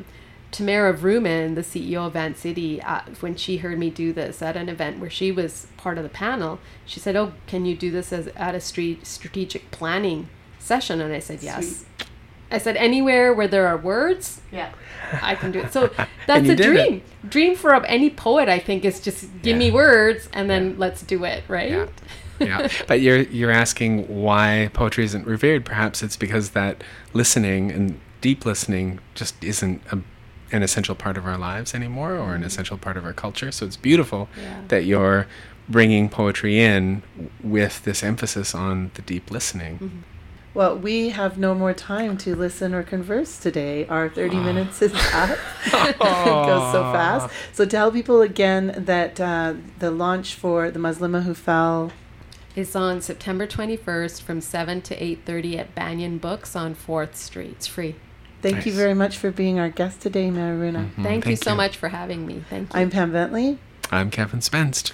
Tamara 0.51 0.93
Vrooman, 0.93 1.55
the 1.55 1.61
CEO 1.61 2.07
of 2.07 2.13
Vancity, 2.13 2.81
uh, 2.81 3.01
when 3.19 3.35
she 3.35 3.57
heard 3.57 3.77
me 3.77 3.89
do 3.89 4.13
this 4.13 4.41
at 4.41 4.55
an 4.55 4.69
event 4.69 4.99
where 4.99 5.09
she 5.09 5.31
was 5.31 5.67
part 5.75 5.97
of 5.97 6.03
the 6.03 6.09
panel, 6.09 6.59
she 6.85 7.01
said, 7.01 7.17
"Oh, 7.17 7.33
can 7.45 7.65
you 7.65 7.75
do 7.75 7.91
this 7.91 8.13
as 8.13 8.27
at 8.37 8.55
a 8.55 8.61
street 8.61 9.05
strategic 9.05 9.69
planning 9.71 10.29
session?" 10.57 11.01
And 11.01 11.13
I 11.13 11.19
said, 11.19 11.43
"Yes." 11.43 11.83
I 12.55 12.59
said, 12.59 12.75
"Anywhere 12.77 13.33
where 13.33 13.47
there 13.47 13.67
are 13.67 13.77
words, 13.77 14.41
Yeah. 14.51 14.71
I 15.21 15.35
can 15.35 15.51
do 15.51 15.59
it." 15.59 15.73
So 15.73 15.91
that's 16.27 16.49
a 16.49 16.55
did 16.55 16.59
it. 16.61 16.63
dream. 16.63 17.01
Dream 17.27 17.55
for 17.55 17.85
any 17.85 18.09
poet, 18.09 18.47
I 18.49 18.59
think, 18.59 18.85
is 18.85 18.99
just 18.99 19.27
give 19.41 19.57
me 19.57 19.71
words 19.71 20.29
and 20.33 20.49
then 20.49 20.75
let's 20.77 21.01
do 21.01 21.23
it, 21.23 21.43
right? 21.47 21.71
Yeah. 21.71 21.87
yeah, 22.39 22.67
but 22.87 22.99
you're 22.99 23.21
you're 23.21 23.51
asking 23.51 24.07
why 24.23 24.69
poetry 24.73 25.05
isn't 25.05 25.25
revered. 25.25 25.63
Perhaps 25.65 26.03
it's 26.03 26.17
because 26.17 26.49
that 26.51 26.83
listening 27.13 27.71
and 27.71 27.99
deep 28.19 28.45
listening 28.45 28.99
just 29.13 29.41
isn't 29.43 29.81
a, 29.91 29.99
an 30.51 30.61
essential 30.61 30.95
part 30.95 31.15
of 31.17 31.25
our 31.25 31.37
lives 31.37 31.73
anymore, 31.73 32.13
or 32.15 32.31
an 32.33 32.39
mm-hmm. 32.39 32.43
essential 32.47 32.77
part 32.77 32.97
of 32.97 33.05
our 33.05 33.13
culture. 33.13 33.51
So 33.51 33.65
it's 33.65 33.77
beautiful 33.77 34.27
Yeah. 34.37 34.61
that 34.67 34.83
you're 34.85 35.27
bringing 35.69 36.09
poetry 36.09 36.59
in 36.59 37.03
with 37.43 37.83
this 37.85 38.03
emphasis 38.03 38.53
on 38.53 38.91
the 38.95 39.01
deep 39.01 39.31
listening. 39.31 39.75
Mm-hmm. 39.75 39.99
Well, 40.55 40.77
we 40.77 41.09
have 41.09 41.37
no 41.37 41.53
more 41.53 41.73
time 41.73 42.17
to 42.19 42.33
listen 42.33 42.73
or 42.73 42.81
converse 42.81 43.37
today. 43.37 43.85
Our 43.87 44.07
30 44.07 44.37
minutes 44.37 44.81
is 44.81 44.93
up. 45.13 45.37
it 45.65 45.99
goes 45.99 46.71
so 46.71 46.81
fast. 46.93 47.35
So 47.51 47.65
tell 47.65 47.91
people 47.91 48.21
again 48.21 48.73
that 48.85 49.19
uh, 49.19 49.55
the 49.79 49.91
launch 49.91 50.33
for 50.35 50.71
The 50.71 50.79
Muslima 50.79 51.23
Who 51.23 51.33
Fell 51.33 51.91
is 52.55 52.73
on 52.73 53.01
September 53.01 53.45
21st 53.45 54.21
from 54.21 54.39
7 54.39 54.81
to 54.83 54.97
8.30 54.97 55.57
at 55.57 55.75
Banyan 55.75 56.19
Books 56.19 56.55
on 56.55 56.73
4th 56.73 57.15
Street. 57.15 57.51
It's 57.57 57.67
free. 57.67 57.95
Thank 58.41 58.55
Nice. 58.57 58.65
you 58.67 58.71
very 58.71 58.93
much 58.93 59.17
for 59.17 59.31
being 59.31 59.59
our 59.59 59.69
guest 59.69 59.99
today, 59.99 60.29
Maruna. 60.29 60.89
Thank, 61.03 61.25
you 61.25 61.35
so 61.35 61.51
you. 61.51 61.57
much 61.57 61.75
for 61.75 61.89
having 61.89 62.25
me. 62.25 62.43
Thank 62.49 62.73
you. 62.73 62.79
I'm 62.79 62.89
Pam 62.91 63.11
Bentley. 63.11 63.57
I'm 63.91 64.09
Kevin 64.09 64.39
Spenst. 64.39 64.93